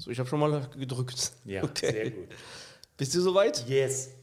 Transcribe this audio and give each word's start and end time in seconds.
So, 0.00 0.10
ich 0.10 0.18
habe 0.18 0.26
schon 0.26 0.40
mal 0.40 0.66
gedrückt. 0.78 1.32
Ja, 1.44 1.62
okay. 1.64 1.92
sehr 1.92 2.10
gut. 2.10 2.28
Bist 2.96 3.14
du 3.14 3.20
soweit? 3.20 3.68
Yes. 3.68 4.16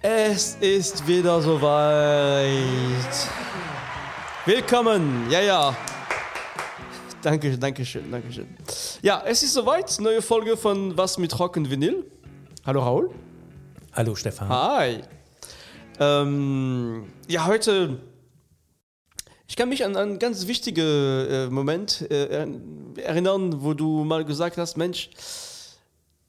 Es 0.00 0.56
ist 0.60 1.04
wieder 1.08 1.42
soweit. 1.42 2.48
Willkommen. 4.46 5.28
Ja, 5.30 5.40
ja. 5.40 5.76
Danke, 7.22 7.58
danke 7.58 7.84
schön, 7.84 8.08
danke 8.08 8.30
schön. 8.30 8.46
Ja, 9.04 9.22
es 9.26 9.42
ist 9.42 9.52
soweit. 9.52 10.00
Neue 10.00 10.22
Folge 10.22 10.56
von 10.56 10.96
Was 10.96 11.18
mit 11.18 11.38
Rock 11.38 11.58
und 11.58 11.70
Vinyl. 11.70 12.10
Hallo 12.64 12.80
Raul. 12.80 13.10
Hallo 13.92 14.14
Stefan. 14.14 14.48
Hi. 14.48 15.02
Ähm, 16.00 17.12
ja, 17.28 17.44
heute. 17.44 17.98
Ich 19.46 19.56
kann 19.56 19.68
mich 19.68 19.84
an 19.84 19.94
einen 19.94 20.18
ganz 20.18 20.46
wichtigen 20.46 20.86
äh, 20.86 21.48
Moment 21.50 22.10
äh, 22.10 22.46
erinnern, 22.96 23.62
wo 23.62 23.74
du 23.74 24.04
mal 24.04 24.24
gesagt 24.24 24.56
hast: 24.56 24.78
Mensch, 24.78 25.10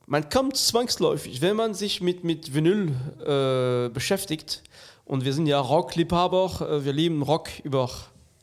man 0.05 0.27
kommt 0.29 0.57
zwangsläufig, 0.57 1.41
wenn 1.41 1.55
man 1.55 1.75
sich 1.75 2.01
mit, 2.01 2.25
mit 2.25 2.53
Vinyl 2.53 2.91
äh, 3.21 3.87
beschäftigt. 3.87 4.63
Und 5.05 5.23
wir 5.23 5.31
sind 5.31 5.47
ja 5.47 5.61
Rockliebhaber, 5.61 6.67
äh, 6.69 6.83
wir 6.83 6.91
lieben 6.91 7.21
Rock 7.21 7.47
über 7.63 7.89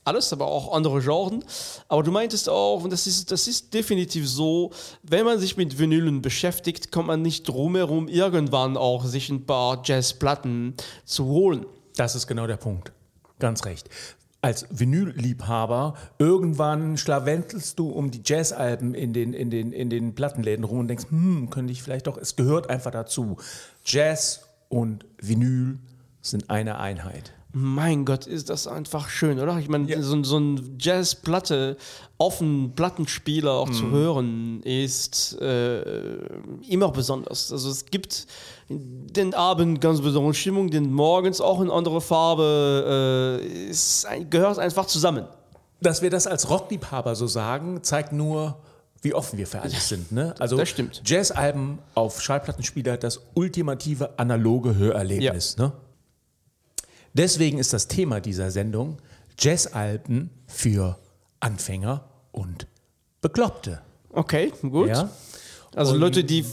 alles, 0.05 0.33
aber 0.33 0.47
auch 0.47 0.75
andere 0.75 1.01
Genres. 1.01 1.81
Aber 1.89 2.03
du 2.03 2.11
meintest 2.11 2.49
auch, 2.49 2.83
und 2.85 2.93
das 2.93 3.07
ist, 3.07 3.31
das 3.31 3.47
ist 3.47 3.73
definitiv 3.73 4.29
so, 4.29 4.71
wenn 5.03 5.25
man 5.25 5.39
sich 5.39 5.57
mit 5.57 5.79
Vinylen 5.79 6.23
beschäftigt, 6.23 6.91
kommt 6.91 7.09
man 7.09 7.23
nicht 7.23 7.49
drum 7.49 7.77
herum, 7.77 8.09
irgendwann 8.09 8.77
auch 8.77 9.05
sich 9.05 9.29
ein 9.29 9.47
paar 9.47 9.83
Jazzplatten 9.85 10.75
zu 11.05 11.27
holen. 11.27 11.67
Das 11.97 12.15
ist 12.15 12.27
genau 12.27 12.47
der 12.47 12.57
Punkt. 12.57 12.93
Ganz 13.39 13.65
recht. 13.65 13.89
Als 14.41 14.67
Vinylliebhaber, 14.71 15.95
irgendwann 16.19 16.97
schlawentelst 16.97 17.79
du 17.79 17.91
um 17.91 18.11
die 18.11 18.23
Jazzalben 18.25 18.95
in 18.95 19.13
den, 19.13 19.35
in, 19.35 19.51
den, 19.51 19.73
in 19.73 19.89
den 19.89 20.17
Plattenläden 20.17 20.65
rum 20.65 20.81
und 20.81 20.89
denkst, 20.89 21.07
hm, 21.11 21.49
könnte 21.51 21.73
ich 21.73 21.83
vielleicht 21.83 22.09
doch, 22.09 22.17
es 22.17 22.35
gehört 22.35 22.69
einfach 22.69 22.91
dazu. 22.91 23.37
Jazz 23.85 24.41
und 24.69 25.07
Vinyl 25.19 25.79
sind 26.23 26.51
eine 26.51 26.79
Einheit. 26.79 27.33
Mein 27.55 28.07
Gott, 28.07 28.27
ist 28.27 28.49
das 28.49 28.67
einfach 28.67 29.11
schön, 29.11 29.39
oder? 29.39 29.59
Ich 29.59 29.69
meine, 29.69 29.87
Ja. 29.87 30.01
so, 30.01 30.23
so 30.25 30.39
ein 30.39 30.77
Jazzplatte 30.81 31.77
auf 32.17 32.41
einen 32.41 32.75
Plattenspieler 32.75 33.53
auch 33.53 33.69
Mhm. 33.69 33.73
zu 33.75 33.91
hören, 33.91 34.63
ist 34.63 35.39
äh, 35.41 35.83
immer 36.69 36.91
besonders. 36.91 37.53
Also 37.53 37.69
es 37.69 37.85
gibt 37.87 38.27
den 38.71 39.35
Abend 39.35 39.81
ganz 39.83 40.01
besondere 40.01 40.33
Stimmung, 40.33 40.71
den 40.71 40.93
morgens 40.93 41.43
auch 41.43 41.61
in 41.61 41.71
andere 41.71 42.01
Farbe. 42.01 43.41
Äh, 43.43 43.69
es 43.69 44.07
gehört 44.31 44.59
einfach 44.59 44.87
zusammen. 44.87 45.27
Dass 45.83 46.01
wir 46.01 46.11
das 46.11 46.27
als 46.27 46.49
Rockliebhaber 46.49 47.15
so 47.17 47.27
sagen, 47.27 47.83
zeigt 47.83 48.13
nur, 48.13 48.57
wie 49.03 49.13
offen 49.15 49.37
wir 49.37 49.49
für 49.49 49.61
alles 49.61 49.89
sind. 49.89 50.13
Ne? 50.13 50.33
Also 50.39 50.57
das 50.57 50.69
stimmt. 50.69 51.03
Jazzalben 51.05 51.81
auf 51.95 52.23
Schallplattenspieler, 52.23 52.97
das 52.97 53.21
ultimative 53.35 54.17
analoge 54.17 54.77
Hörerlebnis. 54.77 55.57
Ne? 55.59 55.73
Deswegen 57.15 57.59
ist 57.59 57.73
das 57.73 57.89
Thema 57.89 58.21
dieser 58.21 58.51
Sendung 58.51 58.99
Jazzalben 59.39 60.31
für 60.47 60.99
Anfänger 61.41 62.05
und 62.33 62.67
Bekloppte. 63.21 63.81
Okay, 64.11 64.53
gut. 64.63 64.89
Ja? 64.89 65.11
Also 65.75 65.95
Und- 65.95 66.01
Leute, 66.01 66.25
die 66.25 66.45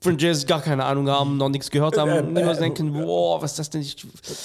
von 0.00 0.16
Jazz 0.16 0.46
gar 0.46 0.60
keine 0.62 0.84
Ahnung 0.84 1.08
haben, 1.08 1.36
noch 1.38 1.48
nichts 1.48 1.70
gehört 1.70 1.98
haben, 1.98 2.10
Ähm, 2.10 2.36
immer 2.36 2.52
äh, 2.52 2.58
denken, 2.58 2.92
boah, 2.92 3.42
was 3.42 3.52
ist 3.52 3.58
das 3.58 3.70
denn? 3.70 3.80
Ich, 3.80 3.96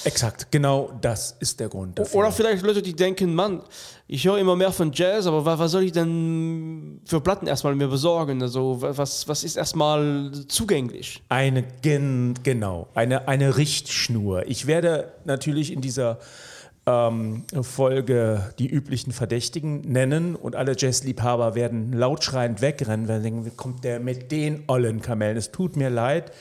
Exakt, 0.04 0.50
genau 0.50 0.90
das 1.00 1.36
ist 1.38 1.60
der 1.60 1.68
Grund 1.68 1.98
dafür. 1.98 2.18
Oder 2.20 2.32
vielleicht 2.32 2.64
Leute, 2.64 2.82
die 2.82 2.94
denken, 2.94 3.34
Mann, 3.34 3.62
ich 4.08 4.24
höre 4.26 4.38
immer 4.38 4.56
mehr 4.56 4.72
von 4.72 4.90
Jazz, 4.92 5.26
aber 5.26 5.44
wa- 5.44 5.58
was 5.58 5.70
soll 5.70 5.84
ich 5.84 5.92
denn 5.92 7.00
für 7.04 7.20
Platten 7.20 7.46
erstmal 7.46 7.74
mir 7.76 7.86
besorgen? 7.88 8.42
Also 8.42 8.82
wa- 8.82 8.92
was, 8.96 9.28
was 9.28 9.44
ist 9.44 9.56
erstmal 9.56 10.32
zugänglich? 10.48 11.22
Eine, 11.28 11.62
gen, 11.82 12.34
genau, 12.42 12.88
eine, 12.94 13.28
eine 13.28 13.56
Richtschnur. 13.56 14.46
Ich 14.48 14.66
werde 14.66 15.12
natürlich 15.24 15.72
in 15.72 15.80
dieser 15.80 16.18
ähm, 16.86 17.44
Folge 17.62 18.52
die 18.58 18.68
üblichen 18.68 19.12
Verdächtigen 19.12 19.80
nennen 19.80 20.34
und 20.34 20.56
alle 20.56 20.74
Jazzliebhaber 20.76 21.54
werden 21.54 21.92
lautschreiend 21.92 22.60
wegrennen, 22.60 23.08
weil 23.08 23.18
sie 23.18 23.24
denken, 23.24 23.46
wie 23.46 23.50
kommt 23.50 23.84
der 23.84 24.00
mit 24.00 24.30
den 24.30 24.64
ollen 24.66 25.00
Kamellen? 25.00 25.36
Es 25.36 25.50
tut 25.50 25.76
mir 25.76 25.90
leid. 25.90 26.32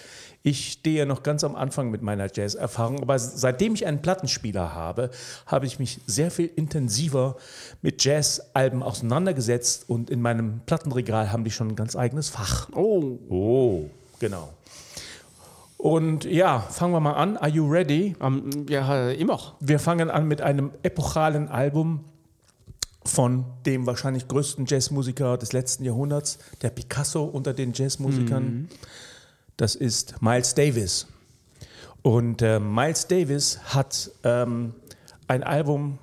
Ich 0.45 0.73
stehe 0.73 1.05
noch 1.05 1.23
ganz 1.23 1.45
am 1.45 1.55
Anfang 1.55 1.89
mit 1.89 2.01
meiner 2.01 2.27
Jazz-Erfahrung, 2.29 3.01
aber 3.01 3.17
seitdem 3.17 3.75
ich 3.75 3.85
einen 3.85 4.01
Plattenspieler 4.01 4.75
habe, 4.75 5.09
habe 5.45 5.65
ich 5.65 5.79
mich 5.79 6.01
sehr 6.05 6.31
viel 6.31 6.49
intensiver 6.53 7.37
mit 7.81 8.03
Jazz-Alben 8.03 8.83
auseinandergesetzt 8.83 9.85
und 9.87 10.09
in 10.09 10.21
meinem 10.21 10.59
Plattenregal 10.65 11.31
haben 11.31 11.45
die 11.45 11.51
schon 11.51 11.69
ein 11.69 11.75
ganz 11.77 11.95
eigenes 11.95 12.27
Fach. 12.27 12.67
Oh, 12.73 13.19
Oh, 13.29 13.85
genau. 14.19 14.49
Und 15.83 16.23
ja, 16.23 16.61
fangen 16.61 16.93
wir 16.93 17.01
mal 17.01 17.11
an. 17.11 17.35
Are 17.35 17.49
you 17.49 17.69
ready? 17.69 18.15
ähm, 18.21 18.65
ja, 18.69 19.09
immer. 19.09 19.57
Wir 19.59 19.79
fangen 19.79 20.09
an 20.09 20.29
mit 20.29 20.39
einem 20.39 20.71
epochalen 20.81 21.49
Album 21.49 22.05
von 23.03 23.43
dem 23.65 23.85
wahrscheinlich 23.85 24.29
größten 24.29 24.65
Jazzmusiker 24.65 25.37
des 25.37 25.51
letzten 25.51 25.83
Jahrhunderts, 25.83 26.39
der 26.61 26.69
Picasso 26.69 27.25
unter 27.25 27.53
den 27.53 27.73
Jazzmusikern. 27.73 28.69
Das 29.57 29.75
ist 29.75 30.21
Miles 30.21 30.55
Davis. 30.55 31.07
Und 32.01 32.41
äh, 32.41 32.61
Miles 32.61 33.07
Davis 33.07 33.59
hat 33.65 34.09
ähm, 34.23 34.75
ein 35.27 35.43
Album 35.43 35.99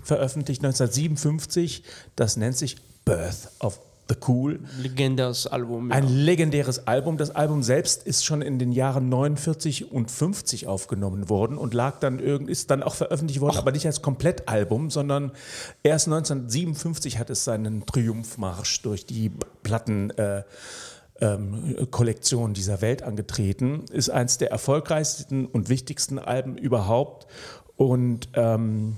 veröffentlicht 0.00 0.64
1957, 0.64 1.82
das 2.14 2.36
nennt 2.36 2.56
sich 2.56 2.76
Birth 3.04 3.50
of 3.58 3.80
the 4.08 4.16
Cool. 4.26 4.60
Legendäres 4.80 5.46
Album. 5.46 5.90
Ja. 5.90 5.96
Ein 5.96 6.08
legendäres 6.08 6.86
Album. 6.86 7.16
Das 7.16 7.30
Album 7.30 7.62
selbst 7.62 8.06
ist 8.06 8.24
schon 8.24 8.42
in 8.42 8.58
den 8.58 8.72
Jahren 8.72 9.08
49 9.08 9.92
und 9.92 10.10
50 10.10 10.66
aufgenommen 10.66 11.28
worden 11.28 11.58
und 11.58 11.74
lag 11.74 11.98
dann 12.00 12.18
irgend, 12.18 12.50
ist 12.50 12.70
dann 12.70 12.82
auch 12.82 12.94
veröffentlicht 12.94 13.40
worden, 13.40 13.56
aber 13.56 13.72
nicht 13.72 13.86
als 13.86 14.02
Komplettalbum, 14.02 14.90
sondern 14.90 15.32
erst 15.82 16.08
1957 16.08 17.18
hat 17.18 17.30
es 17.30 17.44
seinen 17.44 17.86
Triumphmarsch 17.86 18.82
durch 18.82 19.06
die 19.06 19.30
Platten. 19.62 20.10
Äh, 20.10 20.42
ähm, 21.20 21.76
Kollektion 21.92 22.54
dieser 22.54 22.80
Welt 22.80 23.04
angetreten, 23.04 23.84
ist 23.92 24.10
eines 24.10 24.36
der 24.38 24.50
erfolgreichsten 24.50 25.46
und 25.46 25.68
wichtigsten 25.68 26.18
Alben 26.18 26.58
überhaupt 26.58 27.28
und 27.76 28.28
ähm, 28.34 28.96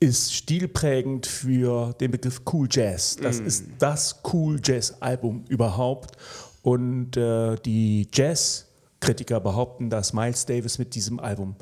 ist 0.00 0.32
stilprägend 0.34 1.26
für 1.26 1.92
den 2.00 2.10
Begriff 2.10 2.40
Cool 2.50 2.66
Jazz. 2.70 3.16
Das 3.22 3.38
ist 3.38 3.66
das 3.78 4.20
Cool 4.32 4.58
Jazz 4.62 4.96
Album 5.00 5.44
überhaupt. 5.48 6.16
Und 6.62 7.16
äh, 7.16 7.56
die 7.56 8.08
Jazz-Kritiker 8.12 9.40
behaupten, 9.40 9.90
dass 9.90 10.12
Miles 10.12 10.46
Davis 10.46 10.78
mit 10.78 10.94
diesem 10.94 11.20
Album 11.20 11.54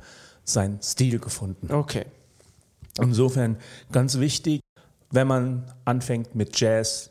seinen 0.44 0.80
Stil 0.82 1.18
gefunden 1.18 1.68
hat. 1.68 1.76
Okay. 1.76 2.04
Insofern 3.00 3.56
ganz 3.92 4.18
wichtig, 4.18 4.60
wenn 5.10 5.26
man 5.26 5.72
anfängt 5.84 6.34
mit 6.34 6.58
Jazz, 6.58 7.10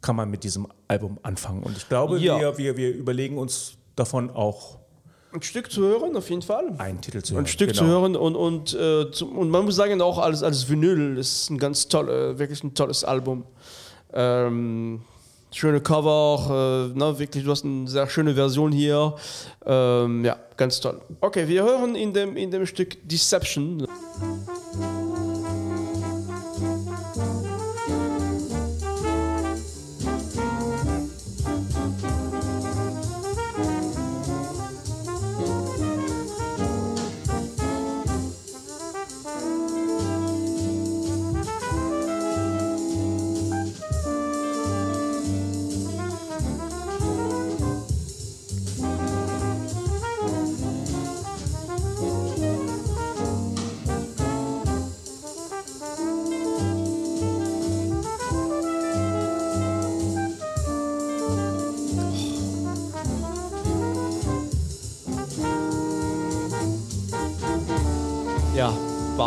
kann 0.00 0.16
man 0.16 0.30
mit 0.30 0.44
diesem 0.44 0.66
Album 0.88 1.18
anfangen. 1.22 1.62
Und 1.62 1.76
ich 1.76 1.88
glaube, 1.88 2.18
Ja. 2.18 2.38
wir, 2.38 2.58
wir, 2.58 2.76
wir 2.76 2.94
überlegen 2.94 3.38
uns 3.38 3.74
davon 3.96 4.30
auch 4.30 4.78
Ein 5.34 5.42
Stück 5.42 5.70
zu 5.72 5.82
hören, 5.82 6.14
auf 6.16 6.28
jeden 6.28 6.42
Fall. 6.42 6.74
einen 6.78 7.00
Titel 7.00 7.22
zu 7.22 7.34
hören. 7.34 7.44
Ein 7.44 7.48
Stück 7.48 7.68
Genau. 7.70 7.80
zu 7.82 7.86
hören 7.86 8.16
und, 8.16 8.36
und, 8.36 8.74
äh, 8.74 9.10
zum, 9.12 9.36
und 9.38 9.48
man 9.50 9.64
muss 9.64 9.76
sagen, 9.76 10.00
auch 10.02 10.18
als, 10.18 10.42
als 10.42 10.68
Vinyl 10.68 11.16
ist 11.16 11.48
ein 11.50 11.58
ganz 11.58 11.88
toll, 11.88 12.08
äh, 12.08 12.38
wirklich 12.38 12.62
ein 12.62 12.74
tolles 12.74 13.02
Album. 13.02 13.44
Ähm, 14.12 15.00
schöne 15.50 15.80
Cover, 15.80 16.90
äh, 16.94 16.98
ne, 16.98 17.18
wirklich, 17.18 17.44
du 17.44 17.50
hast 17.50 17.64
eine 17.64 17.88
sehr 17.88 18.06
schöne 18.08 18.34
Version 18.34 18.72
hier. 18.72 19.14
Ähm, 19.64 20.24
ja, 20.24 20.36
ganz 20.58 20.80
toll. 20.80 21.00
Okay, 21.20 21.48
wir 21.48 21.62
hören 21.62 21.94
in 21.94 22.12
dem, 22.12 22.36
in 22.36 22.50
dem 22.50 22.66
Stück 22.66 22.96
Deception. 23.08 23.86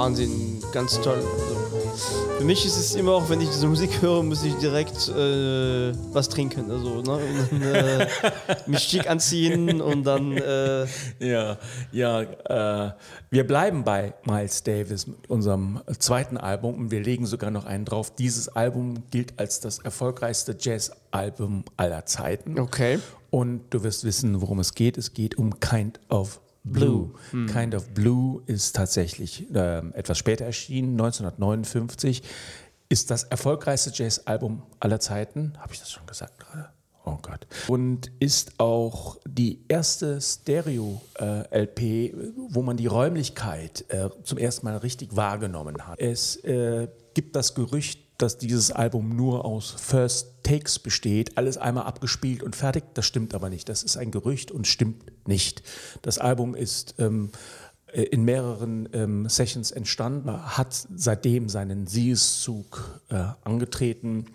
Wahnsinn, 0.05 0.61
ganz 0.71 1.01
toll. 1.01 1.17
Also, 1.17 2.37
für 2.37 2.43
mich 2.43 2.63
ist 2.63 2.77
es 2.77 2.93
immer 2.93 3.13
auch, 3.13 3.27
wenn 3.27 3.41
ich 3.41 3.49
diese 3.49 3.65
Musik 3.65 4.03
höre, 4.03 4.21
muss 4.21 4.43
ich 4.43 4.53
direkt 4.53 5.09
äh, 5.09 5.93
was 6.13 6.29
trinken. 6.29 6.69
Also, 6.69 7.01
ne? 7.01 7.19
und 7.49 7.61
äh, 7.63 8.07
mich 8.67 8.81
schick 8.81 9.09
anziehen 9.09 9.81
und 9.81 10.03
dann. 10.03 10.37
Äh, 10.37 10.85
ja, 11.17 11.57
ja. 11.91 12.21
Äh, 12.21 12.93
wir 13.31 13.47
bleiben 13.47 13.83
bei 13.83 14.13
Miles 14.25 14.61
Davis 14.61 15.07
mit 15.07 15.27
unserem 15.27 15.81
zweiten 15.97 16.37
Album 16.37 16.75
und 16.75 16.91
wir 16.91 17.01
legen 17.01 17.25
sogar 17.25 17.49
noch 17.49 17.65
einen 17.65 17.85
drauf. 17.85 18.13
Dieses 18.13 18.47
Album 18.47 19.05
gilt 19.09 19.39
als 19.39 19.59
das 19.59 19.79
erfolgreichste 19.79 20.55
Jazz-Album 20.59 21.63
aller 21.77 22.05
Zeiten. 22.05 22.59
Okay. 22.59 22.99
Und 23.31 23.61
du 23.71 23.81
wirst 23.81 24.03
wissen, 24.03 24.39
worum 24.39 24.59
es 24.59 24.75
geht. 24.75 24.99
Es 24.99 25.15
geht 25.15 25.39
um 25.39 25.59
Kind 25.59 25.99
of 26.09 26.41
Blue. 26.65 27.13
Hm. 27.31 27.47
Kind 27.47 27.75
of 27.75 27.89
Blue 27.89 28.41
ist 28.47 28.75
tatsächlich 28.75 29.53
äh, 29.53 29.77
etwas 29.93 30.17
später 30.17 30.45
erschienen, 30.45 30.93
1959. 30.93 32.23
Ist 32.89 33.11
das 33.11 33.23
erfolgreichste 33.23 33.91
Jazz-Album 33.93 34.63
aller 34.79 34.99
Zeiten. 34.99 35.53
Habe 35.59 35.73
ich 35.73 35.79
das 35.79 35.91
schon 35.91 36.05
gesagt 36.05 36.39
gerade? 36.39 36.69
Oh 37.05 37.17
Gott. 37.21 37.45
Und 37.67 38.11
ist 38.19 38.59
auch 38.59 39.17
die 39.27 39.63
erste 39.67 40.19
Stereo-LP, 40.19 41.81
äh, 41.81 42.13
wo 42.49 42.63
man 42.63 42.77
die 42.77 42.87
Räumlichkeit 42.87 43.85
äh, 43.89 44.09
zum 44.23 44.39
ersten 44.39 44.65
Mal 44.65 44.77
richtig 44.77 45.15
wahrgenommen 45.15 45.87
hat. 45.87 45.99
Es 45.99 46.37
äh, 46.37 46.87
gibt 47.13 47.35
das 47.35 47.53
Gerücht, 47.53 48.04
dass 48.17 48.37
dieses 48.37 48.71
Album 48.71 49.15
nur 49.15 49.45
aus 49.45 49.71
First 49.71 50.35
Takes 50.43 50.79
besteht, 50.79 51.37
alles 51.37 51.57
einmal 51.57 51.85
abgespielt 51.85 52.43
und 52.43 52.55
fertig. 52.55 52.83
Das 52.93 53.05
stimmt 53.05 53.33
aber 53.33 53.49
nicht. 53.49 53.67
Das 53.67 53.83
ist 53.83 53.97
ein 53.97 54.11
Gerücht 54.11 54.51
und 54.51 54.67
stimmt 54.67 55.27
nicht. 55.27 55.63
Das 56.01 56.17
Album 56.17 56.55
ist 56.55 56.95
ähm, 56.99 57.31
äh, 57.87 58.03
in 58.03 58.23
mehreren 58.23 58.89
ähm, 58.93 59.29
Sessions 59.29 59.71
entstanden, 59.71 60.31
hat 60.31 60.87
seitdem 60.95 61.49
seinen 61.49 61.87
Siegeszug 61.87 63.01
äh, 63.09 63.23
angetreten 63.43 64.25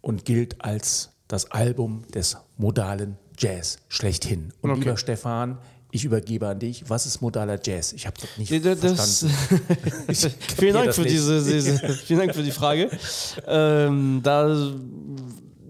und 0.00 0.24
gilt 0.24 0.64
als 0.64 1.10
das 1.28 1.50
Album 1.50 2.02
des 2.12 2.36
modalen 2.56 3.16
Jazz 3.38 3.78
schlechthin. 3.88 4.52
Und 4.60 4.70
okay. 4.70 4.80
lieber 4.80 4.96
Stefan, 4.96 5.58
ich 5.94 6.04
übergebe 6.04 6.48
an 6.48 6.58
dich. 6.58 6.82
Was 6.88 7.06
ist 7.06 7.20
modaler 7.20 7.56
Jazz? 7.62 7.92
Ich 7.92 8.04
habe 8.04 8.16
das 8.20 8.36
nicht 8.36 8.50
das, 8.66 8.80
verstanden. 8.80 10.34
vielen, 10.58 10.74
Dank 10.74 10.92
für 10.92 11.04
diese, 11.04 11.44
diese, 11.44 11.78
vielen 12.04 12.18
Dank 12.18 12.34
für 12.34 12.42
die 12.42 12.50
Frage. 12.50 12.90
Ähm, 13.46 14.20
da 14.24 14.72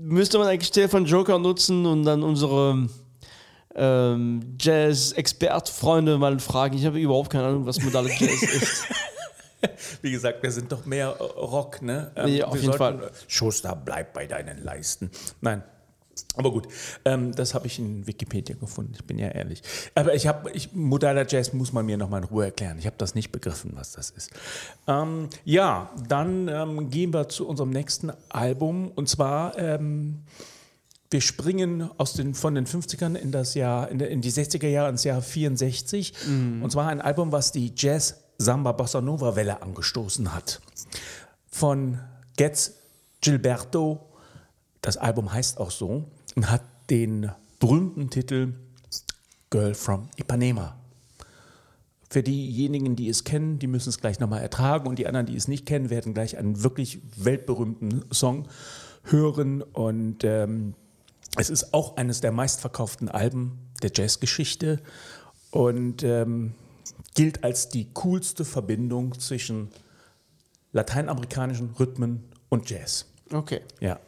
müsste 0.00 0.38
man 0.38 0.48
eigentlich 0.48 0.68
Stefan 0.68 1.04
Joker 1.04 1.38
nutzen 1.38 1.84
und 1.84 2.04
dann 2.04 2.22
unsere 2.22 2.88
ähm, 3.74 4.56
Jazz-Expert-Freunde 4.58 6.16
mal 6.16 6.38
fragen. 6.38 6.78
Ich 6.78 6.86
habe 6.86 6.98
überhaupt 6.98 7.30
keine 7.30 7.48
Ahnung, 7.48 7.66
was 7.66 7.82
modaler 7.82 8.08
Jazz 8.08 8.42
ist. 8.42 8.84
Wie 10.00 10.10
gesagt, 10.10 10.42
wir 10.42 10.50
sind 10.50 10.72
doch 10.72 10.86
mehr 10.86 11.08
Rock, 11.10 11.82
ne? 11.82 12.12
Ähm, 12.16 12.28
ja, 12.28 12.46
auf 12.46 12.54
jeden 12.54 12.72
sollten, 12.72 13.00
Fall. 13.00 13.10
Schuster, 13.28 13.76
bleib 13.76 14.14
bei 14.14 14.26
deinen 14.26 14.64
Leisten. 14.64 15.10
Nein, 15.42 15.62
aber 16.36 16.50
gut, 16.50 16.68
ähm, 17.04 17.32
das 17.32 17.54
habe 17.54 17.66
ich 17.66 17.78
in 17.78 18.06
Wikipedia 18.06 18.56
gefunden, 18.56 18.92
ich 18.94 19.04
bin 19.04 19.18
ja 19.18 19.28
ehrlich. 19.28 19.62
Aber 19.94 20.14
ich 20.14 20.26
habe, 20.26 20.50
ich, 20.52 20.72
modaler 20.72 21.26
Jazz 21.28 21.52
muss 21.52 21.72
man 21.72 21.86
mir 21.86 21.96
nochmal 21.96 22.22
in 22.22 22.28
Ruhe 22.28 22.46
erklären. 22.46 22.78
Ich 22.78 22.86
habe 22.86 22.96
das 22.98 23.14
nicht 23.14 23.30
begriffen, 23.30 23.72
was 23.74 23.92
das 23.92 24.10
ist. 24.10 24.30
Ähm, 24.86 25.28
ja, 25.44 25.90
dann 26.08 26.48
ähm, 26.48 26.90
gehen 26.90 27.12
wir 27.12 27.28
zu 27.28 27.46
unserem 27.46 27.70
nächsten 27.70 28.12
Album. 28.28 28.90
Und 28.94 29.08
zwar, 29.08 29.58
ähm, 29.58 30.22
wir 31.10 31.20
springen 31.20 31.90
aus 31.98 32.14
den, 32.14 32.34
von 32.34 32.54
den 32.54 32.66
50ern 32.66 33.14
in, 33.14 33.30
das 33.30 33.54
Jahr, 33.54 33.88
in, 33.90 34.00
in 34.00 34.20
die 34.20 34.32
60er 34.32 34.68
Jahre 34.68 34.90
ins 34.90 35.04
Jahr 35.04 35.22
64. 35.22 36.12
Mhm. 36.26 36.62
Und 36.62 36.70
zwar 36.70 36.88
ein 36.88 37.00
Album, 37.00 37.32
was 37.32 37.52
die 37.52 37.72
Jazz-Samba-Bossa-Nova-Welle 37.76 39.62
angestoßen 39.62 40.34
hat. 40.34 40.60
Von 41.46 42.00
Getz 42.36 42.72
Gilberto 43.20 44.13
das 44.84 44.98
Album 44.98 45.32
heißt 45.32 45.58
auch 45.58 45.70
so 45.70 46.04
und 46.36 46.50
hat 46.50 46.62
den 46.90 47.30
berühmten 47.58 48.10
Titel 48.10 48.52
Girl 49.48 49.74
from 49.74 50.08
Ipanema. 50.16 50.76
Für 52.10 52.22
diejenigen, 52.22 52.94
die 52.94 53.08
es 53.08 53.24
kennen, 53.24 53.58
die 53.58 53.66
müssen 53.66 53.88
es 53.88 53.98
gleich 53.98 54.20
nochmal 54.20 54.42
ertragen 54.42 54.86
und 54.86 54.98
die 54.98 55.06
anderen, 55.06 55.26
die 55.26 55.36
es 55.36 55.48
nicht 55.48 55.64
kennen, 55.64 55.88
werden 55.88 56.12
gleich 56.12 56.36
einen 56.36 56.62
wirklich 56.62 57.00
weltberühmten 57.16 58.04
Song 58.12 58.46
hören 59.04 59.62
und 59.62 60.22
ähm, 60.22 60.74
es 61.38 61.48
ist 61.48 61.72
auch 61.72 61.96
eines 61.96 62.20
der 62.20 62.32
meistverkauften 62.32 63.08
Alben 63.08 63.58
der 63.82 63.90
Jazzgeschichte 63.92 64.80
und 65.50 66.02
ähm, 66.02 66.54
gilt 67.14 67.42
als 67.42 67.70
die 67.70 67.88
coolste 67.94 68.44
Verbindung 68.44 69.18
zwischen 69.18 69.70
lateinamerikanischen 70.72 71.70
Rhythmen 71.70 72.24
und 72.50 72.68
Jazz. 72.68 73.06
Okay. 73.32 73.62
Ja. 73.80 73.98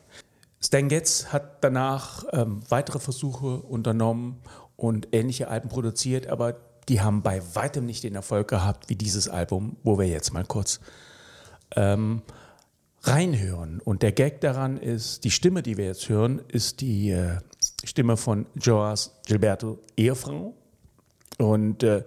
Stan 0.66 0.88
Getz 0.88 1.26
hat 1.26 1.62
danach 1.62 2.24
ähm, 2.32 2.60
weitere 2.70 2.98
Versuche 2.98 3.58
unternommen 3.58 4.40
und 4.74 5.06
ähnliche 5.12 5.46
Alben 5.46 5.68
produziert, 5.68 6.26
aber 6.26 6.56
die 6.88 7.00
haben 7.00 7.22
bei 7.22 7.40
weitem 7.54 7.86
nicht 7.86 8.02
den 8.02 8.16
Erfolg 8.16 8.48
gehabt 8.48 8.88
wie 8.88 8.96
dieses 8.96 9.28
Album, 9.28 9.76
wo 9.84 9.96
wir 9.96 10.08
jetzt 10.08 10.32
mal 10.32 10.44
kurz 10.44 10.80
ähm, 11.76 12.22
reinhören. 13.02 13.80
Und 13.80 14.02
der 14.02 14.10
Gag 14.10 14.40
daran 14.40 14.76
ist, 14.76 15.22
die 15.22 15.30
Stimme, 15.30 15.62
die 15.62 15.76
wir 15.76 15.84
jetzt 15.84 16.08
hören, 16.08 16.42
ist 16.48 16.80
die 16.80 17.10
äh, 17.10 17.38
Stimme 17.84 18.16
von 18.16 18.46
Joas 18.56 19.12
Gilberto 19.24 19.78
Ehefrau. 19.96 20.52
Und 21.38 21.84
äh, 21.84 22.02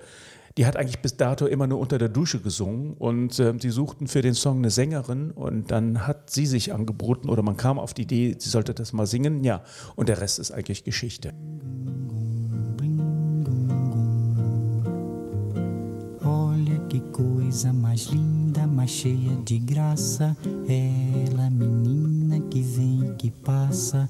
die 0.59 0.65
hat 0.65 0.75
eigentlich 0.75 1.00
bis 1.00 1.15
dato 1.15 1.45
immer 1.45 1.67
nur 1.67 1.79
unter 1.79 1.97
der 1.97 2.09
Dusche 2.09 2.41
gesungen 2.41 2.94
und 2.95 3.39
äh, 3.39 3.53
sie 3.61 3.69
suchten 3.69 4.09
für 4.09 4.21
den 4.21 4.33
Song 4.33 4.57
eine 4.57 4.71
Sängerin 4.71 5.31
und 5.31 5.71
dann 5.71 6.06
hat 6.06 6.29
sie 6.31 6.45
sich 6.45 6.73
angeboten 6.73 7.29
oder 7.29 7.41
man 7.44 7.56
kam 7.56 7.79
auf 7.79 7.94
die 7.94 8.01
Idee, 8.01 8.35
sie 8.38 8.50
sollte 8.50 8.73
das 8.73 8.91
mal 8.91 9.06
singen, 9.06 9.45
ja, 9.45 9.63
und 9.95 10.09
der 10.09 10.19
Rest 10.19 10.38
ist 10.38 10.51
eigentlich 10.51 10.83
Geschichte. 10.83 11.33
Olha 16.25 16.77
que 16.89 17.00
coisa 17.13 17.71
mais 17.71 18.11
linda, 18.11 18.67
mais 18.67 18.91
cheia 18.91 19.38
de 19.45 19.59
graça, 19.59 20.35
ela 20.67 21.50
menina 21.50 22.41
que 22.50 22.61
vem 22.61 23.11
e 23.11 23.15
que 23.15 23.31
passa, 23.31 24.09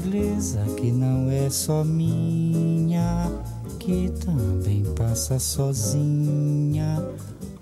Beleza 0.00 0.64
que 0.76 0.90
não 0.90 1.30
é 1.30 1.50
só 1.50 1.84
minha, 1.84 3.30
que 3.78 4.10
também 4.24 4.82
passa 4.94 5.38
sozinha. 5.38 6.96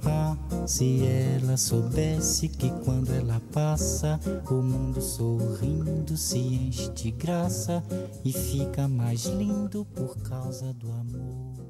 Ah, 0.04 0.37
se 0.64 1.04
ela 1.04 1.57
soubesse 1.57 2.49
que 2.49 2.71
quando 2.85 3.12
ela 3.12 3.42
passa, 3.52 4.21
o 4.49 4.54
mundo 4.54 5.00
sorrindo 5.00 6.16
se 6.16 6.38
enche 6.38 6.88
de 6.90 7.11
graça 7.11 7.83
e 8.25 8.33
fica 8.33 8.87
mais 8.87 9.25
lindo 9.25 9.85
por 9.85 10.16
causa 10.23 10.73
do 10.73 10.90
amor. 10.92 11.66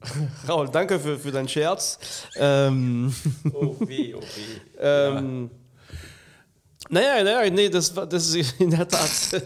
Raul, 0.46 0.68
danke 0.68 0.98
für, 0.98 1.18
für 1.18 1.32
deinen 1.32 1.48
Scherz. 1.48 1.98
Ähm, 2.36 3.12
oh 3.52 3.76
weh, 3.80 4.14
oh 4.14 4.20
weh. 4.20 4.60
ähm, 4.78 5.50
ja. 5.52 5.67
Naja, 6.90 7.22
naja, 7.22 7.50
nee, 7.50 7.68
das, 7.68 7.92
das 7.92 8.34
ist 8.34 8.60
in 8.60 8.70
der 8.70 8.88
Tat 8.88 9.10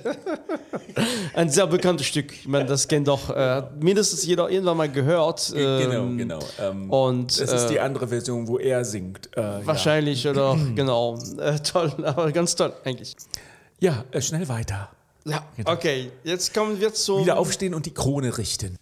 ein 1.35 1.49
sehr 1.49 1.67
bekanntes 1.67 2.07
Stück. 2.07 2.33
Ich 2.33 2.47
meine, 2.47 2.67
das 2.67 2.87
kennt 2.87 3.09
doch 3.09 3.31
äh, 3.31 3.63
mindestens 3.81 4.25
jeder 4.25 4.49
irgendwann 4.49 4.77
mal 4.77 4.91
gehört. 4.91 5.53
Ähm, 5.57 6.17
genau, 6.19 6.39
genau. 6.39 6.49
Ähm, 6.61 6.91
und, 6.91 7.41
das 7.41 7.53
ist 7.53 7.67
die 7.67 7.77
äh, 7.77 7.81
andere 7.81 8.09
Version, 8.09 8.47
wo 8.47 8.59
er 8.59 8.85
singt. 8.85 9.37
Äh, 9.37 9.67
wahrscheinlich, 9.67 10.23
ja. 10.23 10.31
oder 10.31 10.57
genau. 10.77 11.19
Äh, 11.39 11.59
toll, 11.59 11.93
aber 12.05 12.31
ganz 12.31 12.55
toll 12.55 12.73
eigentlich. 12.85 13.17
Ja, 13.81 14.05
äh, 14.13 14.21
schnell 14.21 14.49
weiter. 14.49 14.91
Ja, 15.25 15.45
genau. 15.57 15.73
okay. 15.73 16.11
Jetzt 16.23 16.55
kommen 16.55 16.81
wir 16.81 16.95
zu. 16.95 17.21
Wieder 17.21 17.39
aufstehen 17.39 17.75
und 17.75 17.87
die 17.87 17.95
Krone 17.95 18.37
richten. 18.39 18.77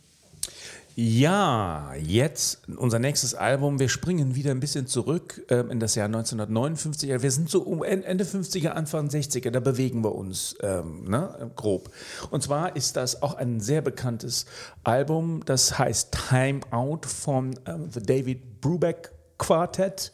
Ja, 0.96 1.94
jetzt 1.94 2.62
unser 2.76 2.98
nächstes 2.98 3.34
Album. 3.34 3.78
Wir 3.78 3.88
springen 3.88 4.34
wieder 4.34 4.50
ein 4.50 4.60
bisschen 4.60 4.86
zurück 4.86 5.44
ähm, 5.48 5.70
in 5.70 5.80
das 5.80 5.94
Jahr 5.94 6.06
1959. 6.06 7.22
Wir 7.22 7.30
sind 7.30 7.48
so 7.48 7.62
um 7.62 7.82
Ende 7.84 8.24
50er, 8.24 8.70
Anfang 8.70 9.08
60er, 9.08 9.50
da 9.50 9.60
bewegen 9.60 10.02
wir 10.02 10.14
uns 10.14 10.56
ähm, 10.62 11.04
ne, 11.08 11.50
grob. 11.54 11.90
Und 12.30 12.42
zwar 12.42 12.74
ist 12.74 12.96
das 12.96 13.22
auch 13.22 13.34
ein 13.34 13.60
sehr 13.60 13.82
bekanntes 13.82 14.46
Album, 14.82 15.42
das 15.44 15.78
heißt 15.78 16.16
Time 16.28 16.60
Out 16.70 17.06
von 17.06 17.54
ähm, 17.66 17.88
The 17.90 18.02
David 18.02 18.60
Brubeck 18.60 19.12
Quartet 19.38 20.12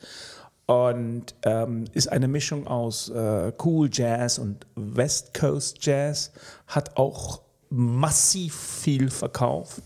und 0.66 1.34
ähm, 1.44 1.86
ist 1.94 2.12
eine 2.12 2.28
Mischung 2.28 2.66
aus 2.66 3.08
äh, 3.08 3.52
Cool 3.64 3.88
Jazz 3.90 4.38
und 4.38 4.66
West 4.74 5.32
Coast 5.32 5.78
Jazz, 5.84 6.32
hat 6.66 6.96
auch 6.96 7.40
massiv 7.70 8.54
viel 8.54 9.10
verkauft. 9.10 9.82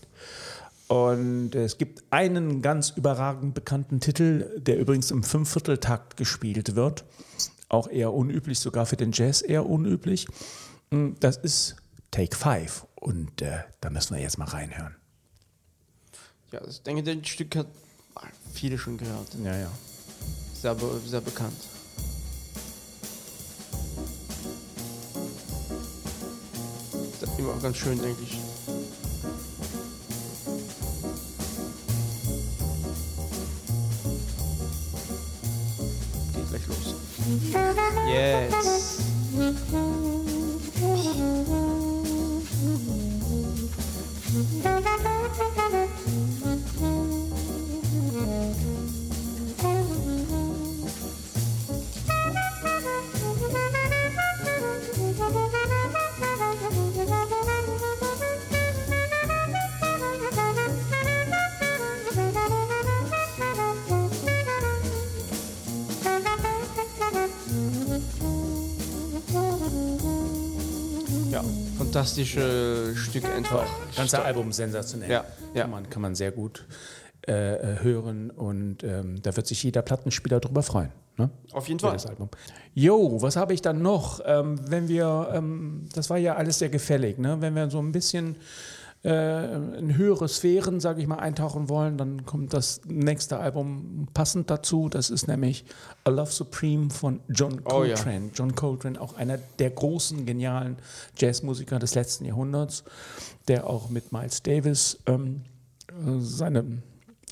Und 0.91 1.55
es 1.55 1.77
gibt 1.77 2.03
einen 2.09 2.61
ganz 2.61 2.89
überragend 2.89 3.53
bekannten 3.53 4.01
Titel, 4.01 4.59
der 4.59 4.77
übrigens 4.77 5.09
im 5.09 5.23
Fünfvierteltakt 5.23 6.17
gespielt 6.17 6.75
wird. 6.75 7.05
Auch 7.69 7.87
eher 7.87 8.11
unüblich, 8.11 8.59
sogar 8.59 8.85
für 8.85 8.97
den 8.97 9.13
Jazz 9.13 9.41
eher 9.41 9.65
unüblich. 9.67 10.27
Mm, 10.89 11.11
das 11.21 11.37
ist 11.37 11.77
Take 12.11 12.35
Five. 12.35 12.85
Und 12.95 13.41
äh, 13.41 13.59
da 13.79 13.89
müssen 13.89 14.17
wir 14.17 14.21
jetzt 14.21 14.37
mal 14.37 14.49
reinhören. 14.49 14.97
Ja, 16.51 16.59
ich 16.67 16.81
denke, 16.81 17.03
das 17.03 17.25
Stück 17.25 17.55
hat 17.55 17.67
viele 18.51 18.77
schon 18.77 18.97
gehört. 18.97 19.29
Ja, 19.45 19.55
ja. 19.55 19.71
Sehr, 20.53 20.75
sehr 21.05 21.21
bekannt. 21.21 21.55
Das 27.21 27.29
ist 27.29 27.39
immer 27.39 27.55
ganz 27.61 27.77
schön, 27.77 27.97
denke 27.97 28.21
ich. 28.23 28.37
Yes. 37.31 38.51
Fantastische 71.91 72.93
Stück 72.95 73.25
einfach. 73.25 73.65
Das 73.87 73.97
ganze 73.97 74.21
Album 74.23 74.53
sensationell. 74.53 75.11
Ja, 75.11 75.25
ja. 75.53 75.63
Kann, 75.63 75.71
man, 75.71 75.89
kann 75.89 76.01
man 76.01 76.15
sehr 76.15 76.31
gut 76.31 76.65
äh, 77.27 77.33
äh, 77.33 77.83
hören 77.83 78.31
und 78.31 78.81
ähm, 78.83 79.21
da 79.21 79.35
wird 79.35 79.45
sich 79.45 79.61
jeder 79.61 79.81
Plattenspieler 79.81 80.39
drüber 80.39 80.63
freuen. 80.63 80.91
Ne? 81.17 81.29
Auf 81.51 81.67
jeden 81.67 81.81
Fall. 81.81 81.97
Jo, 82.73 83.21
was 83.21 83.35
habe 83.35 83.53
ich 83.53 83.61
dann 83.61 83.81
noch? 83.81 84.21
Ähm, 84.25 84.57
wenn 84.69 84.87
wir, 84.87 85.31
ähm, 85.33 85.89
das 85.93 86.09
war 86.09 86.17
ja 86.17 86.35
alles 86.35 86.59
sehr 86.59 86.69
gefällig, 86.69 87.17
ne? 87.17 87.41
wenn 87.41 87.55
wir 87.55 87.69
so 87.69 87.79
ein 87.79 87.91
bisschen 87.91 88.37
äh, 89.03 89.55
in 89.77 89.97
höhere 89.97 90.27
Sphären, 90.27 90.79
sage 90.79 91.01
ich 91.01 91.07
mal, 91.07 91.17
eintauchen 91.17 91.69
wollen, 91.69 91.97
dann 91.97 92.25
kommt 92.25 92.53
das 92.53 92.81
nächste 92.85 93.39
Album 93.39 94.07
passend 94.13 94.49
dazu. 94.49 94.89
Das 94.89 95.09
ist 95.09 95.27
nämlich 95.27 95.65
A 96.03 96.11
Love 96.11 96.31
Supreme 96.31 96.89
von 96.91 97.19
John 97.29 97.63
Coltrane. 97.63 98.25
Oh, 98.25 98.27
ja. 98.27 98.31
John 98.33 98.55
Coltrane, 98.55 99.01
auch 99.01 99.15
einer 99.15 99.39
der 99.59 99.71
großen, 99.71 100.25
genialen 100.25 100.77
Jazzmusiker 101.17 101.79
des 101.79 101.95
letzten 101.95 102.25
Jahrhunderts, 102.25 102.83
der 103.47 103.67
auch 103.67 103.89
mit 103.89 104.11
Miles 104.11 104.43
Davis 104.43 104.99
ähm, 105.07 105.41
seine 106.19 106.83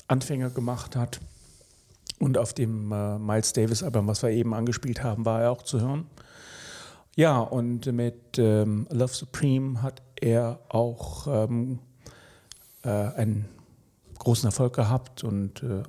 Anfänge 0.08 0.50
gemacht 0.50 0.96
hat. 0.96 1.20
Und 2.18 2.36
auf 2.36 2.52
dem 2.52 2.92
äh, 2.92 3.18
Miles 3.18 3.52
Davis-Album, 3.52 4.08
was 4.08 4.22
wir 4.22 4.30
eben 4.30 4.54
angespielt 4.54 5.02
haben, 5.02 5.24
war 5.24 5.42
er 5.42 5.52
auch 5.52 5.62
zu 5.62 5.80
hören. 5.80 6.06
Ja, 7.16 7.38
und 7.40 7.86
mit 7.92 8.38
ähm, 8.38 8.86
Love 8.90 9.14
Supreme 9.14 9.82
hat 9.82 10.02
er 10.20 10.60
auch 10.68 11.26
ähm, 11.26 11.78
äh, 12.82 12.88
einen 12.88 13.48
großen 14.18 14.46
Erfolg 14.46 14.74
gehabt 14.74 15.24
und 15.24 15.62
äh, 15.62 15.82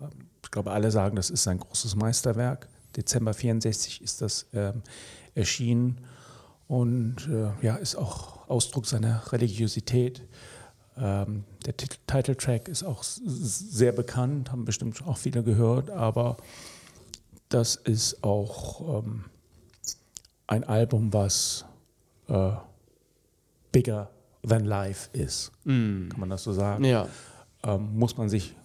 ich 0.43 0.51
glaube, 0.51 0.71
alle 0.71 0.91
sagen, 0.91 1.15
das 1.15 1.29
ist 1.29 1.43
sein 1.43 1.59
großes 1.59 1.95
Meisterwerk. 1.95 2.67
Dezember 2.95 3.33
64 3.33 4.01
ist 4.01 4.21
das 4.21 4.47
ähm, 4.53 4.81
erschienen 5.35 6.01
und 6.67 7.27
äh, 7.29 7.51
ja, 7.65 7.75
ist 7.75 7.95
auch 7.95 8.49
Ausdruck 8.49 8.85
seiner 8.85 9.31
Religiosität. 9.31 10.23
Ähm, 10.97 11.45
der 11.65 11.75
Titeltrack 11.77 12.67
ist 12.67 12.83
auch 12.83 13.03
sehr 13.03 13.93
bekannt, 13.93 14.51
haben 14.51 14.65
bestimmt 14.65 15.01
auch 15.07 15.17
viele 15.17 15.43
gehört, 15.43 15.89
aber 15.89 16.37
das 17.47 17.75
ist 17.75 18.23
auch 18.23 19.03
ähm, 19.03 19.25
ein 20.47 20.63
Album, 20.65 21.13
was 21.13 21.65
äh, 22.27 22.51
bigger 23.71 24.09
than 24.47 24.65
life 24.65 25.09
ist. 25.13 25.51
Mm. 25.63 26.09
Kann 26.09 26.19
man 26.19 26.29
das 26.29 26.43
so 26.43 26.53
sagen? 26.53 26.83
Ja. 26.83 27.07
Ähm, 27.63 27.89
muss 27.93 28.17
man 28.17 28.29
sich 28.29 28.55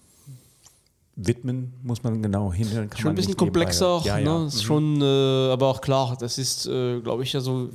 widmen, 1.17 1.73
muss 1.83 2.03
man 2.03 2.23
genau 2.23 2.53
hinhören. 2.53 2.91
Schon 2.97 3.11
ein 3.11 3.15
bisschen 3.15 3.37
komplexer 3.37 3.89
auch, 3.89 4.05
ja, 4.05 4.19
ja. 4.19 4.39
Ne? 4.39 4.47
Ist 4.47 4.57
mhm. 4.57 4.67
schon, 4.67 5.03
äh, 5.03 5.51
aber 5.51 5.69
auch 5.69 5.81
klar, 5.81 6.17
das 6.21 6.39
ist, 6.39 6.67
äh, 6.67 7.01
glaube 7.01 7.23
ich, 7.23 7.33
ja 7.33 7.41
so, 7.41 7.71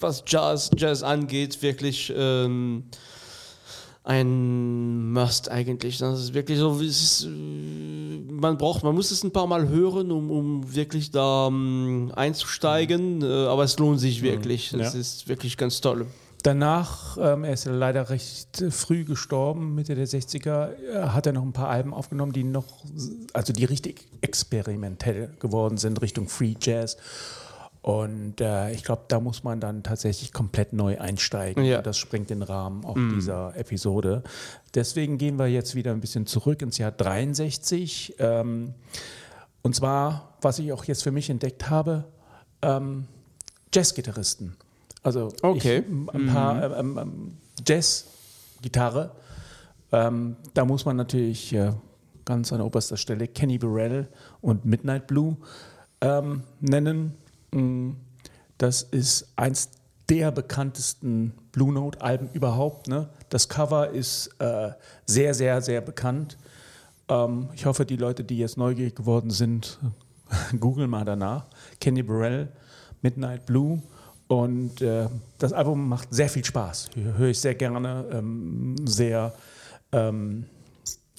was 0.00 0.24
Jazz, 0.26 0.70
Jazz 0.76 1.02
angeht, 1.02 1.62
wirklich 1.62 2.12
ähm, 2.16 2.84
ein 4.02 5.12
Must 5.12 5.48
eigentlich. 5.48 5.98
Das 5.98 6.18
ist 6.18 6.34
wirklich 6.34 6.58
so, 6.58 6.80
ist, 6.80 7.24
äh, 7.24 7.28
man 7.28 8.58
braucht, 8.58 8.82
man 8.82 8.96
muss 8.96 9.12
es 9.12 9.22
ein 9.22 9.30
paar 9.30 9.46
Mal 9.46 9.68
hören, 9.68 10.10
um, 10.10 10.30
um 10.30 10.74
wirklich 10.74 11.12
da 11.12 11.46
um, 11.46 12.08
ähm, 12.08 12.12
einzusteigen, 12.16 13.18
mhm. 13.18 13.24
äh, 13.24 13.46
aber 13.46 13.62
es 13.62 13.78
lohnt 13.78 14.00
sich 14.00 14.22
mhm. 14.22 14.26
wirklich. 14.26 14.70
Das 14.70 14.94
ja. 14.94 15.00
ist 15.00 15.28
wirklich 15.28 15.56
ganz 15.56 15.80
toll. 15.80 16.06
Danach, 16.42 17.18
ähm, 17.20 17.44
er 17.44 17.52
ist 17.52 17.66
leider 17.66 18.08
recht 18.08 18.64
früh 18.70 19.04
gestorben, 19.04 19.74
Mitte 19.74 19.94
der 19.94 20.06
60er, 20.06 20.70
äh, 20.70 21.02
hat 21.08 21.26
er 21.26 21.32
noch 21.32 21.42
ein 21.42 21.52
paar 21.52 21.68
Alben 21.68 21.92
aufgenommen, 21.92 22.32
die 22.32 22.44
noch, 22.44 22.66
also 23.32 23.52
die 23.52 23.64
richtig 23.64 24.08
experimentell 24.20 25.34
geworden 25.38 25.76
sind, 25.76 26.00
Richtung 26.00 26.28
Free 26.28 26.54
Jazz. 26.60 26.96
Und 27.82 28.40
äh, 28.40 28.72
ich 28.72 28.84
glaube, 28.84 29.04
da 29.08 29.20
muss 29.20 29.42
man 29.42 29.58
dann 29.58 29.82
tatsächlich 29.82 30.32
komplett 30.32 30.72
neu 30.72 30.98
einsteigen. 30.98 31.64
Ja. 31.64 31.80
Das 31.80 31.96
sprengt 31.96 32.28
den 32.28 32.42
Rahmen 32.42 32.84
auch 32.84 32.96
mm. 32.96 33.14
dieser 33.14 33.56
Episode. 33.56 34.22
Deswegen 34.74 35.16
gehen 35.16 35.38
wir 35.38 35.46
jetzt 35.46 35.74
wieder 35.74 35.92
ein 35.92 36.00
bisschen 36.00 36.26
zurück 36.26 36.60
ins 36.60 36.76
Jahr 36.76 36.92
63. 36.92 38.16
Ähm, 38.18 38.74
und 39.62 39.74
zwar, 39.74 40.36
was 40.42 40.58
ich 40.58 40.72
auch 40.72 40.84
jetzt 40.84 41.02
für 41.02 41.10
mich 41.10 41.30
entdeckt 41.30 41.70
habe, 41.70 42.04
ähm, 42.60 43.06
Jazzgitarristen. 43.72 44.56
Also 45.02 45.32
okay. 45.42 45.78
ich, 45.78 46.14
ein 46.14 46.26
paar 46.26 46.68
mhm. 46.68 46.74
ähm, 46.74 46.98
ähm, 46.98 47.36
Jazz-Gitarre. 47.66 49.12
Ähm, 49.92 50.36
da 50.54 50.64
muss 50.64 50.84
man 50.84 50.96
natürlich 50.96 51.52
äh, 51.52 51.72
ganz 52.24 52.52
an 52.52 52.60
oberster 52.60 52.96
Stelle 52.96 53.26
Kenny 53.26 53.58
Burrell 53.58 54.08
und 54.40 54.64
Midnight 54.64 55.06
Blue 55.06 55.36
ähm, 56.00 56.42
nennen. 56.60 57.14
Mm, 57.52 57.92
das 58.58 58.82
ist 58.82 59.32
eins 59.36 59.70
der 60.08 60.30
bekanntesten 60.32 61.32
Blue 61.52 61.72
Note-Alben 61.72 62.28
überhaupt. 62.32 62.88
Ne? 62.88 63.08
Das 63.28 63.48
Cover 63.48 63.90
ist 63.90 64.28
äh, 64.38 64.70
sehr, 65.06 65.34
sehr, 65.34 65.62
sehr 65.62 65.80
bekannt. 65.80 66.36
Ähm, 67.08 67.48
ich 67.54 67.66
hoffe, 67.66 67.86
die 67.86 67.96
Leute, 67.96 68.24
die 68.24 68.38
jetzt 68.38 68.56
neugierig 68.56 68.96
geworden 68.96 69.30
sind, 69.30 69.78
googeln 70.60 70.90
mal 70.90 71.04
danach. 71.04 71.46
Kenny 71.80 72.02
Burrell, 72.02 72.48
Midnight 73.02 73.46
Blue. 73.46 73.82
Und 74.30 74.80
äh, 74.80 75.08
das 75.38 75.52
Album 75.52 75.88
macht 75.88 76.14
sehr 76.14 76.28
viel 76.28 76.44
Spaß. 76.44 76.90
Höre 77.16 77.30
ich 77.30 77.40
sehr 77.40 77.56
gerne. 77.56 78.04
Ähm, 78.12 78.76
sehr 78.86 79.32
ähm, 79.90 80.44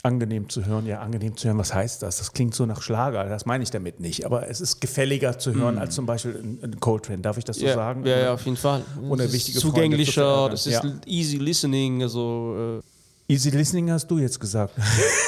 angenehm 0.02 0.48
zu 0.48 0.66
hören. 0.66 0.86
Ja, 0.86 1.02
angenehm 1.02 1.36
zu 1.36 1.50
hören, 1.50 1.58
was 1.58 1.74
heißt 1.74 2.04
das? 2.04 2.20
Das 2.20 2.32
klingt 2.32 2.56
so 2.56 2.66
nach 2.66 2.82
Schlager, 2.82 3.26
das 3.26 3.46
meine 3.46 3.66
ich 3.66 3.70
damit 3.70 4.00
nicht. 4.00 4.26
Aber 4.26 4.48
es 4.48 4.62
ist 4.62 4.80
gefälliger 4.80 5.38
zu 5.38 5.54
hören 5.54 5.76
mm. 5.76 5.80
als 5.80 5.94
zum 5.94 6.06
Beispiel 6.06 6.58
ein 6.64 6.80
Coltrane. 6.80 7.22
Darf 7.22 7.38
ich 7.38 7.44
das 7.44 7.58
so 7.58 7.68
sagen? 7.68 8.06
Ja, 8.06 8.18
ja, 8.18 8.34
auf 8.34 8.46
jeden 8.46 8.56
Fall. 8.56 8.82
Ohne 9.10 9.30
wichtige 9.34 9.60
Zugänglicher, 9.60 10.48
das 10.50 10.66
ist 10.66 10.82
ja. 10.82 10.94
easy 11.06 11.36
listening. 11.36 12.04
Also, 12.04 12.80
äh 12.80 12.82
Easy 13.28 13.50
Listening 13.50 13.90
hast 13.92 14.08
du 14.08 14.18
jetzt 14.18 14.40
gesagt. 14.42 14.74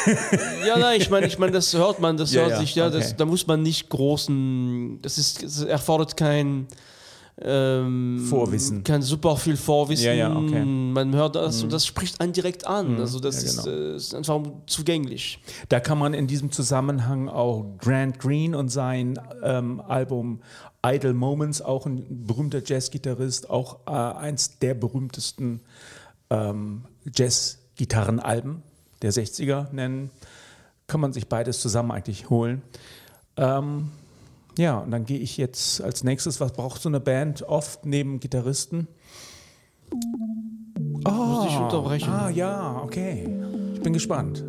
ja, 0.68 0.78
nein, 0.78 1.00
ich 1.00 1.10
meine, 1.10 1.26
ich 1.26 1.40
mein, 1.40 1.54
das 1.54 1.74
hört 1.74 2.02
man, 2.02 2.18
das 2.18 2.34
ja, 2.34 2.42
hört 2.42 2.52
ja, 2.52 2.60
sich, 2.60 2.76
ja, 2.76 2.88
okay. 2.88 3.00
das, 3.00 3.16
da 3.16 3.24
muss 3.24 3.48
man 3.48 3.64
nicht 3.64 3.88
großen, 3.88 5.00
das 5.02 5.18
ist, 5.18 5.42
das 5.42 5.62
erfordert 5.62 6.18
kein 6.18 6.68
ähm, 7.42 8.24
Vorwissen. 8.30 8.84
Kann 8.84 9.02
super 9.02 9.36
viel 9.38 9.58
Vorwissen. 9.58 10.06
Ja, 10.06 10.14
ja, 10.14 10.36
okay. 10.36 10.64
Man 10.64 11.16
hört 11.16 11.36
das 11.36 11.64
und 11.64 11.74
das 11.74 11.86
spricht 11.86 12.22
einen 12.22 12.32
direkt 12.34 12.68
an. 12.68 13.00
Also 13.00 13.20
das 13.20 13.42
Ja, 13.42 13.50
ist, 13.50 13.64
genau. 13.64 13.76
äh, 13.78 13.96
ist 13.96 14.14
einfach 14.14 14.42
zugänglich. 14.68 15.40
Da 15.70 15.80
kann 15.80 15.98
man 15.98 16.14
in 16.14 16.28
diesem 16.28 16.52
Zusammenhang 16.52 17.30
auch 17.30 17.66
Grant 17.80 18.20
Green 18.20 18.54
und 18.54 18.70
sein 18.70 19.20
ähm, 19.42 19.82
Album 19.82 20.42
Idle 20.86 21.14
Moments, 21.14 21.62
auch 21.62 21.86
ein 21.86 22.26
berühmter 22.28 22.62
Jazzgitarrist, 22.64 23.50
auch 23.50 23.80
äh, 23.88 23.92
eins 23.92 24.60
der 24.60 24.76
berühmtesten 24.76 25.62
ähm, 26.30 26.84
Jazz-Gitarrenalben 27.16 28.62
der 29.02 29.12
60er 29.12 29.72
nennen. 29.72 30.12
Kann 30.88 31.00
man 31.00 31.14
sich 31.14 31.28
beides 31.28 31.62
zusammen 31.62 31.92
eigentlich 31.92 32.30
holen. 32.30 32.62
Ähm, 33.38 33.92
ja, 34.58 34.80
und 34.80 34.92
dann 34.92 35.06
gehe 35.06 35.20
ich 35.20 35.38
jetzt 35.38 35.82
als 35.82 36.04
nächstes, 36.04 36.40
was 36.40 36.54
braucht 36.54 36.82
so 36.82 36.90
eine 36.90 37.00
Band 37.00 37.44
oft 37.44 37.86
neben 37.86 38.20
Gitarristen? 38.20 38.88
Muss 41.04 41.46
ich 41.48 41.58
unterbrechen. 41.58 42.10
Ah 42.10 42.30
ja, 42.30 42.82
okay. 42.84 43.28
Ich 43.76 43.82
bin 43.82 43.94
gespannt. 43.94 44.44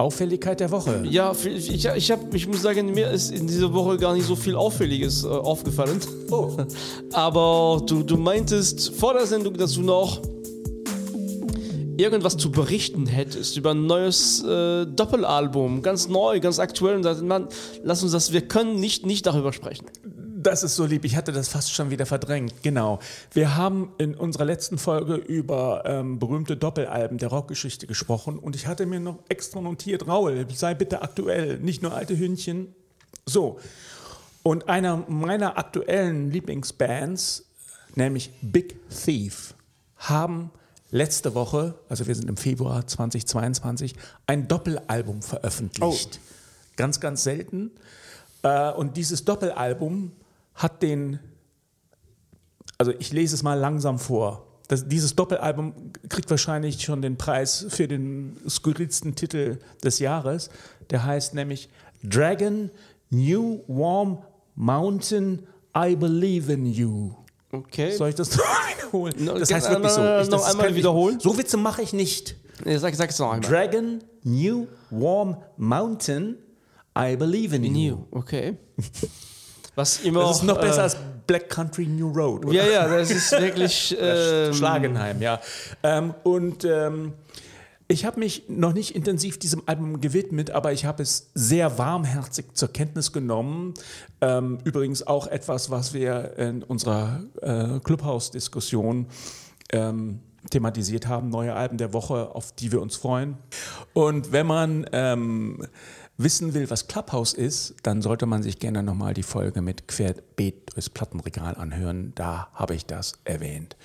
Auffälligkeit 0.00 0.60
der 0.60 0.70
Woche. 0.70 1.04
Ja, 1.08 1.32
ich, 1.32 1.70
ich, 1.70 1.84
ich, 1.84 2.10
hab, 2.10 2.34
ich 2.34 2.48
muss 2.48 2.62
sagen, 2.62 2.92
mir 2.92 3.10
ist 3.10 3.30
in 3.30 3.46
dieser 3.46 3.72
Woche 3.74 3.98
gar 3.98 4.14
nicht 4.14 4.26
so 4.26 4.34
viel 4.34 4.56
Auffälliges 4.56 5.24
äh, 5.24 5.28
aufgefallen. 5.28 6.00
Oh. 6.30 6.56
Aber 7.12 7.82
du, 7.86 8.02
du 8.02 8.16
meintest 8.16 8.94
vor 8.94 9.12
der 9.12 9.26
Sendung, 9.26 9.58
dass 9.58 9.74
du 9.74 9.82
noch 9.82 10.22
irgendwas 12.00 12.36
zu 12.36 12.50
berichten 12.50 13.06
hättest 13.06 13.56
über 13.56 13.72
ein 13.72 13.86
neues 13.86 14.42
äh, 14.42 14.86
Doppelalbum, 14.86 15.82
ganz 15.82 16.08
neu, 16.08 16.40
ganz 16.40 16.58
aktuell. 16.58 16.96
Und 16.96 17.02
sagst, 17.02 17.22
Mann, 17.22 17.48
lass 17.82 18.02
uns 18.02 18.12
das, 18.12 18.32
wir 18.32 18.42
können 18.42 18.80
nicht, 18.80 19.06
nicht 19.06 19.26
darüber 19.26 19.52
sprechen. 19.52 19.86
Das 20.04 20.62
ist 20.62 20.76
so 20.76 20.86
lieb. 20.86 21.04
Ich 21.04 21.16
hatte 21.16 21.32
das 21.32 21.48
fast 21.48 21.72
schon 21.72 21.90
wieder 21.90 22.06
verdrängt. 22.06 22.62
Genau. 22.62 22.98
Wir 23.32 23.56
haben 23.56 23.92
in 23.98 24.14
unserer 24.14 24.46
letzten 24.46 24.78
Folge 24.78 25.14
über 25.16 25.82
ähm, 25.84 26.18
berühmte 26.18 26.56
Doppelalben 26.56 27.18
der 27.18 27.28
Rockgeschichte 27.28 27.86
gesprochen 27.86 28.38
und 28.38 28.56
ich 28.56 28.66
hatte 28.66 28.86
mir 28.86 29.00
noch 29.00 29.18
extra 29.28 29.60
notiert, 29.60 30.08
Raul, 30.08 30.46
sei 30.54 30.72
bitte 30.74 31.02
aktuell, 31.02 31.58
nicht 31.58 31.82
nur 31.82 31.94
alte 31.94 32.18
Hündchen. 32.18 32.74
So. 33.26 33.60
Und 34.42 34.70
einer 34.70 35.04
meiner 35.08 35.58
aktuellen 35.58 36.30
Lieblingsbands, 36.30 37.44
nämlich 37.94 38.30
Big 38.40 38.76
Thief, 38.88 39.54
haben 39.96 40.50
letzte 40.90 41.34
Woche, 41.34 41.74
also 41.88 42.06
wir 42.06 42.14
sind 42.14 42.28
im 42.28 42.36
Februar 42.36 42.86
2022, 42.86 43.94
ein 44.26 44.48
Doppelalbum 44.48 45.22
veröffentlicht. 45.22 46.20
Ganz, 46.76 47.00
ganz 47.00 47.24
selten. 47.24 47.70
Äh, 48.42 48.72
und 48.72 48.96
dieses 48.96 49.24
Doppelalbum 49.24 50.12
hat 50.54 50.82
den, 50.82 51.18
also 52.78 52.92
ich 52.98 53.12
lese 53.12 53.34
es 53.34 53.42
mal 53.42 53.54
langsam 53.54 53.98
vor. 53.98 54.46
Das, 54.68 54.86
dieses 54.86 55.16
Doppelalbum 55.16 55.74
kriegt 56.08 56.30
wahrscheinlich 56.30 56.80
schon 56.82 57.02
den 57.02 57.16
Preis 57.16 57.66
für 57.68 57.88
den 57.88 58.36
skurrilsten 58.48 59.14
Titel 59.14 59.58
des 59.82 59.98
Jahres. 59.98 60.50
Der 60.90 61.04
heißt 61.04 61.34
nämlich 61.34 61.68
Dragon 62.02 62.70
New 63.10 63.62
Warm 63.66 64.22
Mountain 64.54 65.46
I 65.76 65.96
Believe 65.96 66.52
in 66.52 66.66
You. 66.66 67.14
Okay. 67.52 67.92
Soll 67.92 68.10
ich 68.10 68.14
das 68.14 68.36
noch 68.36 68.44
wiederholen? 68.76 69.14
No, 69.18 69.38
Das 69.38 69.52
heißt 69.52 69.70
wirklich 69.70 69.92
so. 69.92 70.20
Ich, 70.22 70.28
noch 70.30 70.46
einmal 70.48 70.74
wiederholen? 70.74 71.18
So 71.20 71.36
Witze 71.36 71.56
mache 71.56 71.82
ich 71.82 71.92
nicht. 71.92 72.36
Nee, 72.64 72.76
sag, 72.76 72.94
sag 72.94 73.10
es 73.10 73.18
noch 73.18 73.32
einmal. 73.32 73.50
Dragon 73.50 74.00
New 74.22 74.66
Warm 74.90 75.36
Mountain 75.56 76.36
I 76.96 77.16
Believe 77.16 77.56
in 77.56 77.64
You. 77.64 77.70
New, 77.72 77.98
okay. 78.10 78.56
Was 79.74 80.00
immer. 80.00 80.20
Das 80.22 80.38
ist 80.38 80.42
noch 80.42 80.58
äh, 80.58 80.62
besser 80.62 80.82
als 80.82 80.96
Black 81.26 81.48
Country 81.48 81.86
New 81.86 82.08
Road. 82.08 82.44
Oder? 82.44 82.54
Ja, 82.54 82.66
ja, 82.66 82.88
das 82.88 83.10
ist 83.10 83.32
wirklich. 83.32 83.96
ähm, 84.00 84.52
Schlagenheim, 84.52 85.22
ja. 85.22 85.40
Ähm, 85.82 86.14
und 86.24 86.64
ähm, 86.64 87.12
ich 87.90 88.04
habe 88.04 88.20
mich 88.20 88.44
noch 88.46 88.72
nicht 88.72 88.94
intensiv 88.94 89.36
diesem 89.38 89.62
Album 89.66 90.00
gewidmet, 90.00 90.52
aber 90.52 90.72
ich 90.72 90.84
habe 90.84 91.02
es 91.02 91.30
sehr 91.34 91.76
warmherzig 91.76 92.54
zur 92.54 92.68
Kenntnis 92.68 93.10
genommen. 93.10 93.74
Ähm, 94.20 94.58
übrigens 94.62 95.04
auch 95.04 95.26
etwas, 95.26 95.70
was 95.70 95.92
wir 95.92 96.38
in 96.38 96.62
unserer 96.62 97.24
äh, 97.42 97.80
Clubhouse-Diskussion 97.80 99.06
ähm, 99.72 100.20
thematisiert 100.50 101.08
haben, 101.08 101.30
neue 101.30 101.54
Alben 101.54 101.78
der 101.78 101.92
Woche, 101.92 102.32
auf 102.32 102.52
die 102.52 102.70
wir 102.70 102.80
uns 102.80 102.94
freuen. 102.94 103.36
Und 103.92 104.30
wenn 104.30 104.46
man 104.46 104.86
ähm, 104.92 105.66
wissen 106.16 106.54
will, 106.54 106.70
was 106.70 106.86
Clubhouse 106.86 107.32
ist, 107.32 107.74
dann 107.82 108.02
sollte 108.02 108.26
man 108.26 108.42
sich 108.42 108.58
gerne 108.58 108.82
nochmal 108.82 109.14
die 109.14 109.22
Folge 109.22 109.62
mit 109.62 109.88
Querbeet 109.88 110.74
durchs 110.74 110.90
Plattenregal 110.90 111.56
anhören. 111.56 112.12
Da 112.14 112.48
habe 112.54 112.74
ich 112.74 112.86
das 112.86 113.14
erwähnt. 113.24 113.76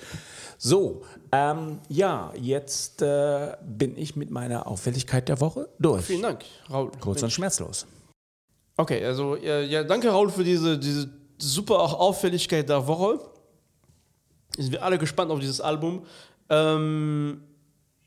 So, 0.58 1.02
ähm, 1.36 1.80
ja, 1.88 2.32
jetzt 2.40 3.02
äh, 3.02 3.56
bin 3.62 3.96
ich 3.96 4.16
mit 4.16 4.30
meiner 4.30 4.66
Auffälligkeit 4.66 5.28
der 5.28 5.40
Woche 5.40 5.68
durch. 5.78 6.04
Vielen 6.04 6.22
Dank, 6.22 6.44
Raul. 6.70 6.90
Kurz 7.00 7.22
und 7.22 7.30
schmerzlos. 7.30 7.86
Okay, 8.76 9.04
also 9.04 9.36
ja, 9.36 9.60
ja, 9.60 9.84
danke 9.84 10.08
Raul 10.08 10.30
für 10.30 10.44
diese, 10.44 10.78
diese 10.78 11.08
super 11.38 11.80
auch 11.80 11.94
Auffälligkeit 11.94 12.68
der 12.68 12.86
Woche. 12.86 13.20
Sind 14.56 14.72
wir 14.72 14.82
alle 14.82 14.98
gespannt 14.98 15.30
auf 15.30 15.40
dieses 15.40 15.60
Album. 15.60 16.06
Ähm, 16.48 17.42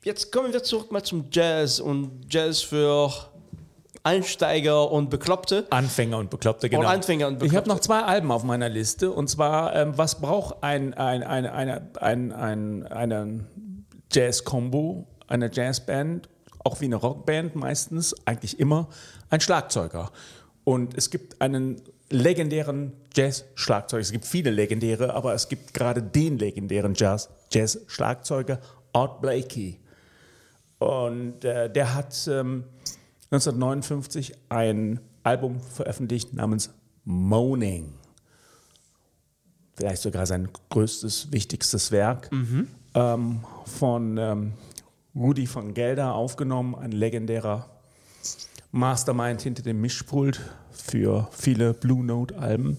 jetzt 0.04 0.32
kommen 0.32 0.52
wir 0.52 0.64
zurück 0.64 0.92
mal 0.92 1.04
zum 1.04 1.26
Jazz 1.32 1.80
und 1.80 2.26
Jazz 2.30 2.62
für 2.62 3.29
Einsteiger 4.10 4.92
und 4.92 5.10
Bekloppte. 5.10 5.68
Anfänger 5.70 6.18
und 6.18 6.30
Bekloppte, 6.30 6.70
genau. 6.70 6.88
Anfänger 6.88 7.28
und 7.28 7.34
Ich 7.36 7.40
Bekloppte. 7.40 7.58
habe 7.58 7.70
noch 7.70 7.80
zwei 7.80 8.02
Alben 8.02 8.32
auf 8.32 8.44
meiner 8.44 8.70
Liste. 8.70 9.12
Und 9.12 9.30
zwar, 9.30 9.76
ähm, 9.76 9.94
was 9.98 10.20
braucht 10.20 10.64
ein, 10.64 10.94
ein, 10.96 11.24
ein, 11.24 11.46
eine, 11.46 11.90
ein, 12.02 12.32
ein, 12.32 12.88
eine 12.88 13.46
Jazz-Combo, 14.12 15.06
eine 15.28 15.50
Jazzband, 15.54 16.28
auch 16.64 16.82
wie 16.82 16.86
eine 16.86 16.96
Rockband 16.96 17.56
meistens, 17.56 18.16
eigentlich 18.26 18.60
immer, 18.60 18.90
ein 19.30 19.40
Schlagzeuger. 19.42 20.12
Und 20.64 20.98
es 20.98 21.10
gibt 21.10 21.40
einen 21.42 21.82
legendären 22.10 22.94
Jazz-Schlagzeuger. 23.16 24.02
Es 24.02 24.12
gibt 24.12 24.26
viele 24.26 24.50
legendäre, 24.50 25.14
aber 25.14 25.34
es 25.36 25.48
gibt 25.48 25.74
gerade 25.74 26.02
den 26.02 26.38
legendären 26.40 26.94
Jazz- 26.96 27.30
Jazz-Schlagzeuger, 27.52 28.60
Art 28.94 29.22
Blakey. 29.22 29.80
Und 30.80 31.44
äh, 31.44 31.70
der 31.70 31.94
hat 31.94 32.16
ähm, 32.32 32.64
1959 33.32 34.34
ein 34.50 35.00
Album 35.24 35.60
veröffentlicht 35.60 36.34
namens 36.34 36.72
Moaning. 37.06 37.94
Vielleicht 39.76 40.02
sogar 40.02 40.26
sein 40.26 40.50
größtes, 40.70 41.32
wichtigstes 41.32 41.92
Werk. 41.92 42.30
Ähm, 42.96 43.42
von 43.66 44.18
ähm, 44.18 44.54
Rudi 45.16 45.48
von 45.48 45.74
Gelder 45.74 46.16
aufgenommen, 46.16 46.76
ein 46.76 46.92
legendärer 46.92 47.70
Mastermind 48.72 49.42
hinter 49.42 49.64
dem 49.64 49.80
Mischpult 49.82 50.42
für 50.72 51.28
viele 51.32 51.74
Blue 51.74 52.04
Note-Alben. 52.04 52.78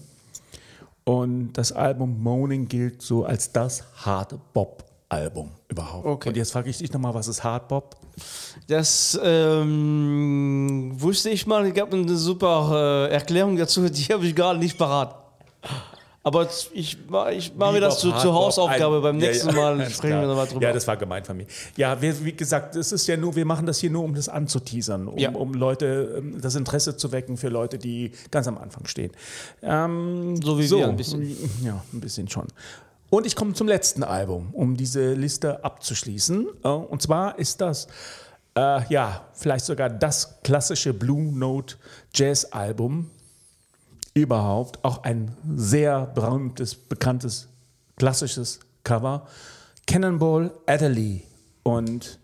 Und 1.03 1.53
das 1.53 1.71
Album 1.71 2.21
Moaning 2.21 2.67
gilt 2.67 3.01
so 3.01 3.25
als 3.25 3.51
das 3.51 3.83
Hard 4.05 4.53
Bop-Album 4.53 5.51
überhaupt. 5.67 6.05
Okay. 6.05 6.29
Und 6.29 6.37
jetzt 6.37 6.51
frage 6.51 6.69
ich 6.69 6.77
dich 6.77 6.91
nochmal, 6.93 7.13
was 7.13 7.27
ist 7.27 7.43
Hard 7.43 7.67
Bop? 7.67 7.97
Das 8.67 9.19
ähm, 9.23 10.91
wusste 10.95 11.29
ich 11.29 11.45
mal, 11.47 11.65
es 11.65 11.73
gab 11.73 11.93
eine 11.93 12.15
super 12.15 13.07
äh, 13.09 13.13
Erklärung 13.13 13.57
dazu, 13.57 13.87
die 13.89 14.03
habe 14.13 14.25
ich 14.25 14.35
gerade 14.35 14.59
nicht 14.59 14.77
parat. 14.77 15.15
Aber 16.23 16.47
ich, 16.75 16.99
ich 17.31 17.55
mache 17.55 17.73
mir 17.73 17.79
das 17.81 17.97
zu, 17.99 18.11
zur 18.11 18.35
Hausaufgabe. 18.35 18.97
Bop, 18.97 19.03
Beim 19.03 19.15
ein- 19.15 19.19
nächsten 19.21 19.49
ja, 19.49 19.55
ja, 19.71 19.75
Mal 19.75 19.89
sprechen 19.89 20.21
wir 20.21 20.27
nochmal 20.27 20.45
drüber. 20.45 20.61
Ja, 20.61 20.71
das 20.71 20.85
war 20.87 20.95
gemeint 20.95 21.25
von 21.25 21.35
mir. 21.35 21.47
Ja, 21.77 21.99
wir, 21.99 22.23
wie 22.23 22.33
gesagt, 22.33 22.75
es 22.75 22.91
ist 22.91 23.07
ja 23.07 23.17
nur, 23.17 23.35
wir 23.35 23.45
machen 23.45 23.65
das 23.65 23.79
hier 23.79 23.89
nur, 23.89 24.03
um 24.03 24.13
das 24.13 24.29
anzuteasern, 24.29 25.07
um, 25.07 25.17
Ja. 25.17 25.31
um 25.31 25.55
Leute, 25.55 26.15
ähm, 26.19 26.39
das 26.39 26.53
Interesse 26.53 26.95
zu 26.95 27.11
wecken 27.11 27.37
für 27.37 27.49
Leute, 27.49 27.79
die 27.79 28.11
ganz 28.29 28.47
am 28.47 28.59
Anfang 28.59 28.85
stehen. 28.85 29.11
Ähm, 29.63 30.35
So 30.43 30.59
wie 30.59 30.69
wir 30.69 30.87
ein 30.87 30.95
bisschen. 30.95 31.35
Ja, 31.63 31.83
ein 31.91 31.99
bisschen 31.99 32.29
schon. 32.29 32.45
Und 33.11 33.27
ich 33.27 33.35
komme 33.35 33.53
zum 33.53 33.67
letzten 33.67 34.03
Album, 34.03 34.51
um 34.53 34.77
diese 34.77 35.13
Liste 35.13 35.65
abzuschließen. 35.65 36.47
Äh, 36.63 36.67
Und 36.69 37.01
zwar 37.01 37.37
ist 37.37 37.59
das, 37.59 37.87
äh, 38.55 38.87
ja, 38.87 39.27
vielleicht 39.33 39.65
sogar 39.65 39.89
das 39.89 40.41
klassische 40.43 40.93
Blue 40.93 41.37
Note 41.37 41.75
Jazz 42.15 42.45
Album 42.45 43.11
überhaupt. 44.13 44.81
Auch 44.85 45.03
ein 45.03 45.35
sehr 45.57 46.05
berühmtes, 46.05 46.73
bekanntes, 46.73 47.49
klassisches 47.97 48.61
Cover. 48.85 49.27
Cannonball 49.85 50.51
Adderley. 50.65 51.25
Und 51.63 52.17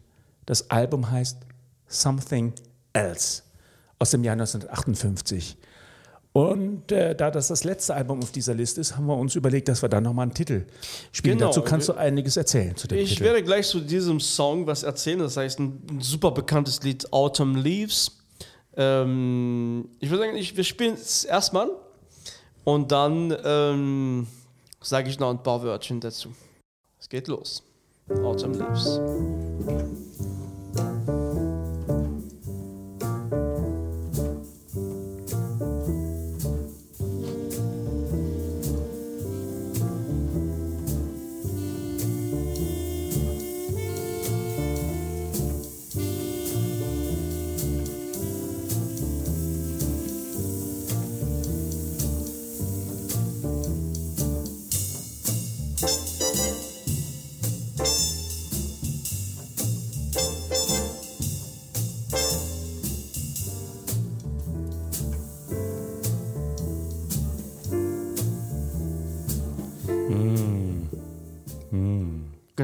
das 0.45 0.69
Album 0.71 1.12
heißt 1.12 1.39
Something 1.89 2.54
Else 2.93 3.43
aus 4.00 4.12
dem 4.12 4.23
Jahr 4.23 4.34
1958. 4.34 5.58
Und 6.38 6.91
äh, 6.91 7.15
da 7.15 7.32
das 7.32 7.47
das 7.47 7.63
letzte 7.63 7.95
Album 7.95 8.21
auf 8.21 8.32
dieser 8.32 8.54
Liste 8.54 8.80
ist, 8.80 8.95
haben 8.95 9.08
wir 9.08 9.17
uns 9.17 9.34
überlegt, 9.34 9.69
dass 9.69 9.82
wir 9.82 9.89
da 9.89 10.00
nochmal 10.00 10.21
einen 10.21 10.36
Titel 10.36 10.67
spielen. 11.12 11.39
Genau. 11.39 11.50
Dazu 11.50 11.63
kannst 11.63 11.89
du 11.89 11.93
einiges 11.93 12.38
erzählen 12.38 12.76
zu 12.76 12.88
dem 12.88 13.00
Ich 13.00 13.10
Titel. 13.10 13.23
werde 13.23 13.41
gleich 13.41 13.67
zu 13.67 13.80
diesem 13.80 14.19
Song 14.19 14.67
was 14.67 14.84
erzählen. 14.84 15.17
Das 15.17 15.36
heißt, 15.36 15.58
ein, 15.58 15.82
ein 15.89 16.00
super 16.00 16.30
bekanntes 16.30 16.84
Lied, 16.84 17.12
Autumn 17.12 17.56
Leaves. 17.56 18.19
Ähm, 18.76 19.89
ich 20.00 20.12
würde 20.12 20.26
sagen, 20.26 20.38
ich, 20.38 20.56
wir 20.56 20.63
spielen 20.63 20.93
es 20.93 21.23
erstmal 21.23 21.71
und 22.63 22.91
dann 22.91 23.36
ähm, 23.43 24.28
sage 24.80 25.10
ich 25.10 25.17
noch 25.17 25.32
ein 25.32 25.41
paar 25.41 25.63
Wörtchen 25.63 26.00
dazu. 26.00 26.36
Es 27.00 27.10
geht 27.10 27.28
los. 27.30 27.63
Autumn 28.23 28.54
Leaves. 28.54 29.00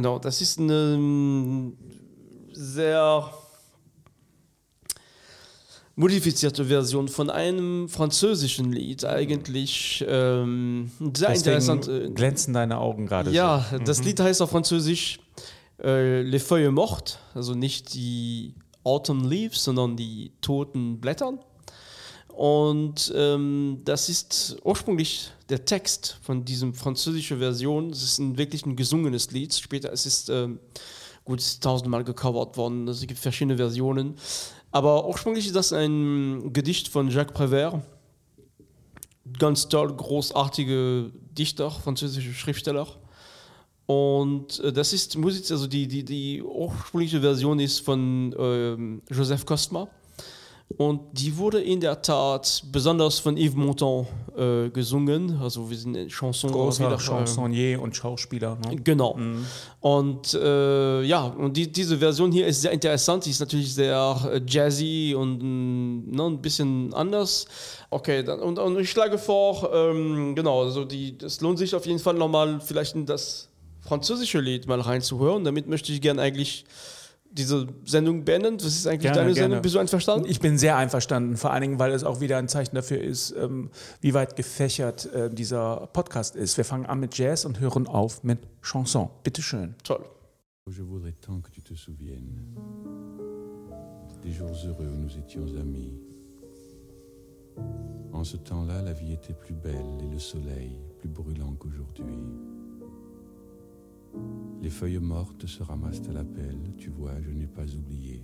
Genau, 0.03 0.19
das 0.19 0.41
ist 0.41 0.59
eine 0.59 0.95
ähm, 0.95 1.77
sehr 2.51 3.31
modifizierte 5.95 6.65
Version 6.65 7.07
von 7.07 7.29
einem 7.29 7.87
französischen 7.87 8.73
Lied 8.73 9.05
eigentlich. 9.05 10.03
Ähm, 10.05 10.91
sehr 10.99 11.29
Deswegen 11.29 11.55
interessant. 11.55 11.87
äh, 11.87 12.09
glänzen 12.09 12.53
deine 12.53 12.79
Augen 12.79 13.05
gerade 13.05 13.31
Ja, 13.31 13.65
so. 13.71 13.77
das 13.77 14.03
Lied 14.03 14.19
heißt 14.19 14.41
auf 14.41 14.49
Französisch 14.49 15.21
äh, 15.81 16.21
Les 16.23 16.43
Feuilles 16.43 16.73
Mortes, 16.73 17.19
also 17.33 17.53
nicht 17.53 17.93
die 17.93 18.55
Autumn 18.83 19.23
Leaves, 19.29 19.63
sondern 19.63 19.95
die 19.95 20.33
toten 20.41 20.99
Blätter. 20.99 21.39
Und 22.33 23.13
ähm, 23.15 23.81
das 23.85 24.09
ist 24.09 24.57
ursprünglich 24.63 25.29
der 25.49 25.65
Text 25.65 26.17
von 26.23 26.43
diesem 26.43 26.73
französischen 26.73 27.37
Version. 27.37 27.91
Es 27.91 28.01
ist 28.01 28.17
ein 28.17 28.37
wirklich 28.39 28.65
ein 28.65 28.75
gesungenes 28.75 29.29
Lied. 29.31 29.53
Später 29.53 29.93
es 29.93 30.07
ist 30.07 30.29
ähm, 30.29 30.59
gut 31.25 31.61
tausendmal 31.61 32.03
gecovert 32.03 32.57
worden. 32.57 32.87
Es 32.87 33.01
gibt 33.01 33.19
verschiedene 33.19 33.57
Versionen. 33.57 34.15
Aber 34.71 35.07
ursprünglich 35.07 35.45
ist 35.45 35.55
das 35.55 35.71
ein 35.73 36.51
Gedicht 36.53 36.87
von 36.87 37.09
Jacques 37.09 37.35
Prévert. 37.35 37.81
Ganz 39.37 39.69
toll, 39.69 39.95
großartige 39.95 41.11
Dichter, 41.37 41.69
französische 41.69 42.33
Schriftsteller. 42.33 42.87
Und 43.85 44.59
äh, 44.59 44.73
das 44.73 44.91
ist 44.91 45.17
Musik, 45.17 45.51
also 45.51 45.67
die, 45.67 45.87
die, 45.87 46.03
die 46.03 46.41
ursprüngliche 46.41 47.21
Version 47.21 47.59
ist 47.59 47.79
von 47.81 48.33
ähm, 48.39 49.01
Joseph 49.11 49.45
Kostma. 49.45 49.87
Und 50.78 51.02
die 51.12 51.38
wurde 51.38 51.62
in 51.62 51.80
der 51.80 52.02
Tat 52.02 52.63
besonders 52.71 53.19
von 53.19 53.38
Yves 53.38 53.56
Montand 53.56 54.08
äh, 54.36 54.69
gesungen. 54.69 55.39
Also 55.39 55.69
wir 55.69 55.78
sind 55.78 55.95
in 55.95 56.10
Chanson 56.10 56.52
Großer 56.52 56.91
äh, 56.91 56.97
Chansonnier 56.97 57.82
und 57.82 57.95
Schauspieler. 57.95 58.58
Ne? 58.65 58.78
Genau. 58.78 59.17
Und 59.82 60.34
äh, 60.34 61.04
ja, 61.04 61.26
und 61.26 61.56
die, 61.56 61.71
diese 61.71 61.97
Version 61.99 62.32
hier 62.32 62.47
ist 62.47 62.62
sehr 62.62 62.71
interessant. 62.71 63.26
Die 63.26 63.30
ist 63.30 63.39
natürlich 63.39 63.73
sehr 63.73 64.17
äh, 64.32 64.41
jazzy 64.47 65.15
und 65.15 65.43
mm, 65.43 66.15
ne, 66.15 66.23
ein 66.23 66.41
bisschen 66.41 66.93
anders. 66.93 67.45
Okay, 67.91 68.23
dann, 68.23 68.39
und, 68.39 68.58
und 68.58 68.80
ich 68.80 68.89
schlage 68.89 69.19
vor, 69.19 69.71
ähm, 69.71 70.34
genau, 70.34 70.63
also 70.63 70.86
die, 70.86 71.15
es 71.21 71.39
lohnt 71.41 71.60
sich 71.60 71.76
auf 71.76 71.86
jeden 71.86 71.99
Fall 71.99 72.15
nochmal 72.15 72.60
vielleicht 72.60 72.95
in 72.95 73.06
das 73.06 73.49
französische 73.82 74.39
Lied 74.39 74.65
mal 74.67 74.82
reinzuhören. 74.82 75.43
Damit 75.43 75.67
möchte 75.67 75.91
ich 75.91 76.02
gerne 76.02 76.21
eigentlich 76.21 76.65
diese 77.33 77.67
Sendung 77.85 78.23
beenden. 78.23 78.55
Was 78.55 78.75
ist 78.75 78.87
eigentlich 78.87 79.01
Gerne, 79.01 79.17
deine 79.17 79.33
gerne. 79.33 79.45
Sendung? 79.45 79.61
Bist 79.61 79.75
du 79.75 79.79
einverstanden? 79.79 80.27
Ich 80.29 80.39
bin 80.39 80.57
sehr 80.57 80.77
einverstanden, 80.77 81.35
vor 81.35 81.51
allen 81.51 81.61
Dingen, 81.61 81.79
weil 81.79 81.91
es 81.91 82.03
auch 82.03 82.21
wieder 82.21 82.37
ein 82.37 82.47
Zeichen 82.47 82.75
dafür 82.75 83.01
ist, 83.01 83.33
ähm, 83.37 83.69
wie 84.01 84.13
weit 84.13 84.35
gefächert 84.35 85.11
äh, 85.13 85.29
dieser 85.29 85.87
Podcast 85.93 86.35
ist. 86.35 86.57
Wir 86.57 86.65
fangen 86.65 86.85
an 86.85 86.99
mit 86.99 87.17
Jazz 87.17 87.45
und 87.45 87.59
hören 87.59 87.87
auf 87.87 88.23
mit 88.23 88.39
Chanson. 88.61 89.09
Bitteschön. 89.23 89.75
Toll. 89.83 90.05
Je 90.69 90.81
voudrais 90.81 91.13
tant 91.19 91.41
que 91.41 91.51
tu 91.51 91.61
te 91.61 91.75
souviennes 91.75 92.55
des 94.23 94.31
jours 94.31 94.55
heureux 94.65 94.87
où 94.87 94.97
nous 94.97 95.17
étions 95.17 95.45
amis. 95.59 95.99
En 98.13 98.23
ce 98.23 98.37
temps-là, 98.37 98.81
la 98.81 98.93
vie 98.93 99.13
était 99.13 99.33
plus 99.33 99.53
belle 99.53 99.99
et 100.01 100.07
le 100.07 100.19
soleil 100.19 100.79
plus 100.99 101.09
brûlant 101.09 101.53
qu'aujourd'hui. 101.59 102.15
Les 104.62 104.69
feuilles 104.69 104.99
mortes 104.99 105.45
se 105.45 105.62
ramassent 105.62 106.08
à 106.10 106.13
la 106.13 106.23
pelle, 106.23 106.73
tu 106.78 106.89
vois, 106.89 107.19
je 107.21 107.32
n'ai 107.32 107.47
pas 107.47 107.65
oublié. 107.76 108.23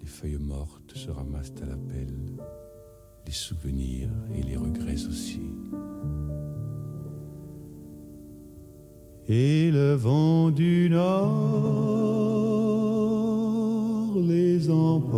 Les 0.00 0.06
feuilles 0.06 0.38
mortes 0.38 0.94
se 0.94 1.10
ramassent 1.10 1.54
à 1.62 1.66
la 1.66 1.76
pelle, 1.76 2.36
les 3.26 3.32
souvenirs 3.32 4.10
et 4.34 4.42
les 4.42 4.56
regrets 4.56 5.06
aussi. 5.06 5.40
Et 9.26 9.70
le 9.70 9.94
vent 9.94 10.50
du 10.50 10.90
nord 10.90 12.04
les 14.18 14.68
emporte 14.70 15.14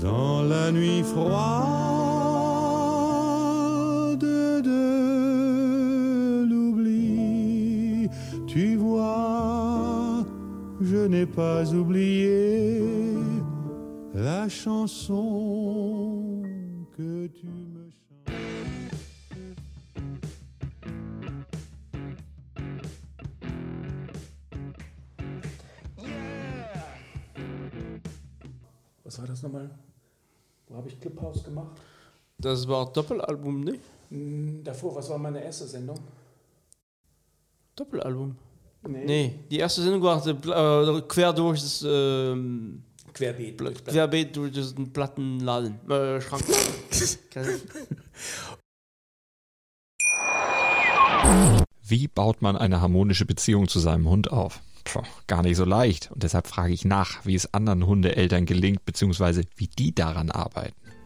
dans 0.00 0.42
la 0.42 0.70
nuit 0.72 1.02
froide 1.02 2.03
n'ai 11.24 11.32
pas 11.32 11.72
oublié 11.72 12.80
la 14.14 14.48
chanson 14.48 16.42
que 16.96 17.26
tu 17.28 17.46
me 17.46 17.90
chantes. 17.90 18.34
Was 29.04 29.18
war 29.18 29.26
das 29.26 29.42
nochmal? 29.42 29.70
Wo 30.68 30.76
habe 30.76 30.88
ich 30.88 31.00
Clubhouse 31.00 31.42
gemacht? 31.44 31.80
Das 32.38 32.68
war 32.68 32.92
Doppelalbum, 32.92 33.64
ne? 33.64 33.78
Hm, 34.10 34.62
Davor, 34.62 34.94
was 34.96 35.08
war 35.08 35.18
meine 35.18 35.42
erste 35.42 35.66
Sendung? 35.66 35.98
Doppelalbum. 37.76 38.36
Nee, 38.86 39.40
die 39.50 39.58
erste 39.58 39.82
Sendung 39.82 40.02
war 40.02 40.26
äh, 40.26 41.02
quer 41.02 41.32
durch 41.32 41.60
das 41.60 41.84
ähm, 41.86 42.82
Querbeet. 43.12 43.58
querbeet 43.86 44.36
durch 44.36 44.52
diesen 44.52 44.92
Plattenladen. 44.92 45.80
Äh, 45.88 46.20
Schrank. 46.20 46.44
Wie 51.86 52.08
baut 52.08 52.42
man 52.42 52.56
eine 52.56 52.80
harmonische 52.80 53.24
Beziehung 53.24 53.68
zu 53.68 53.78
seinem 53.78 54.08
Hund 54.08 54.32
auf? 54.32 54.60
Puh, 54.84 55.02
gar 55.26 55.42
nicht 55.42 55.56
so 55.56 55.64
leicht. 55.64 56.10
Und 56.10 56.22
deshalb 56.22 56.46
frage 56.46 56.72
ich 56.72 56.84
nach, 56.84 57.24
wie 57.24 57.34
es 57.34 57.52
anderen 57.54 57.86
Hundeeltern 57.86 58.46
gelingt, 58.46 58.84
beziehungsweise 58.84 59.42
wie 59.56 59.68
die 59.68 59.94
daran 59.94 60.30
arbeiten. 60.30 60.83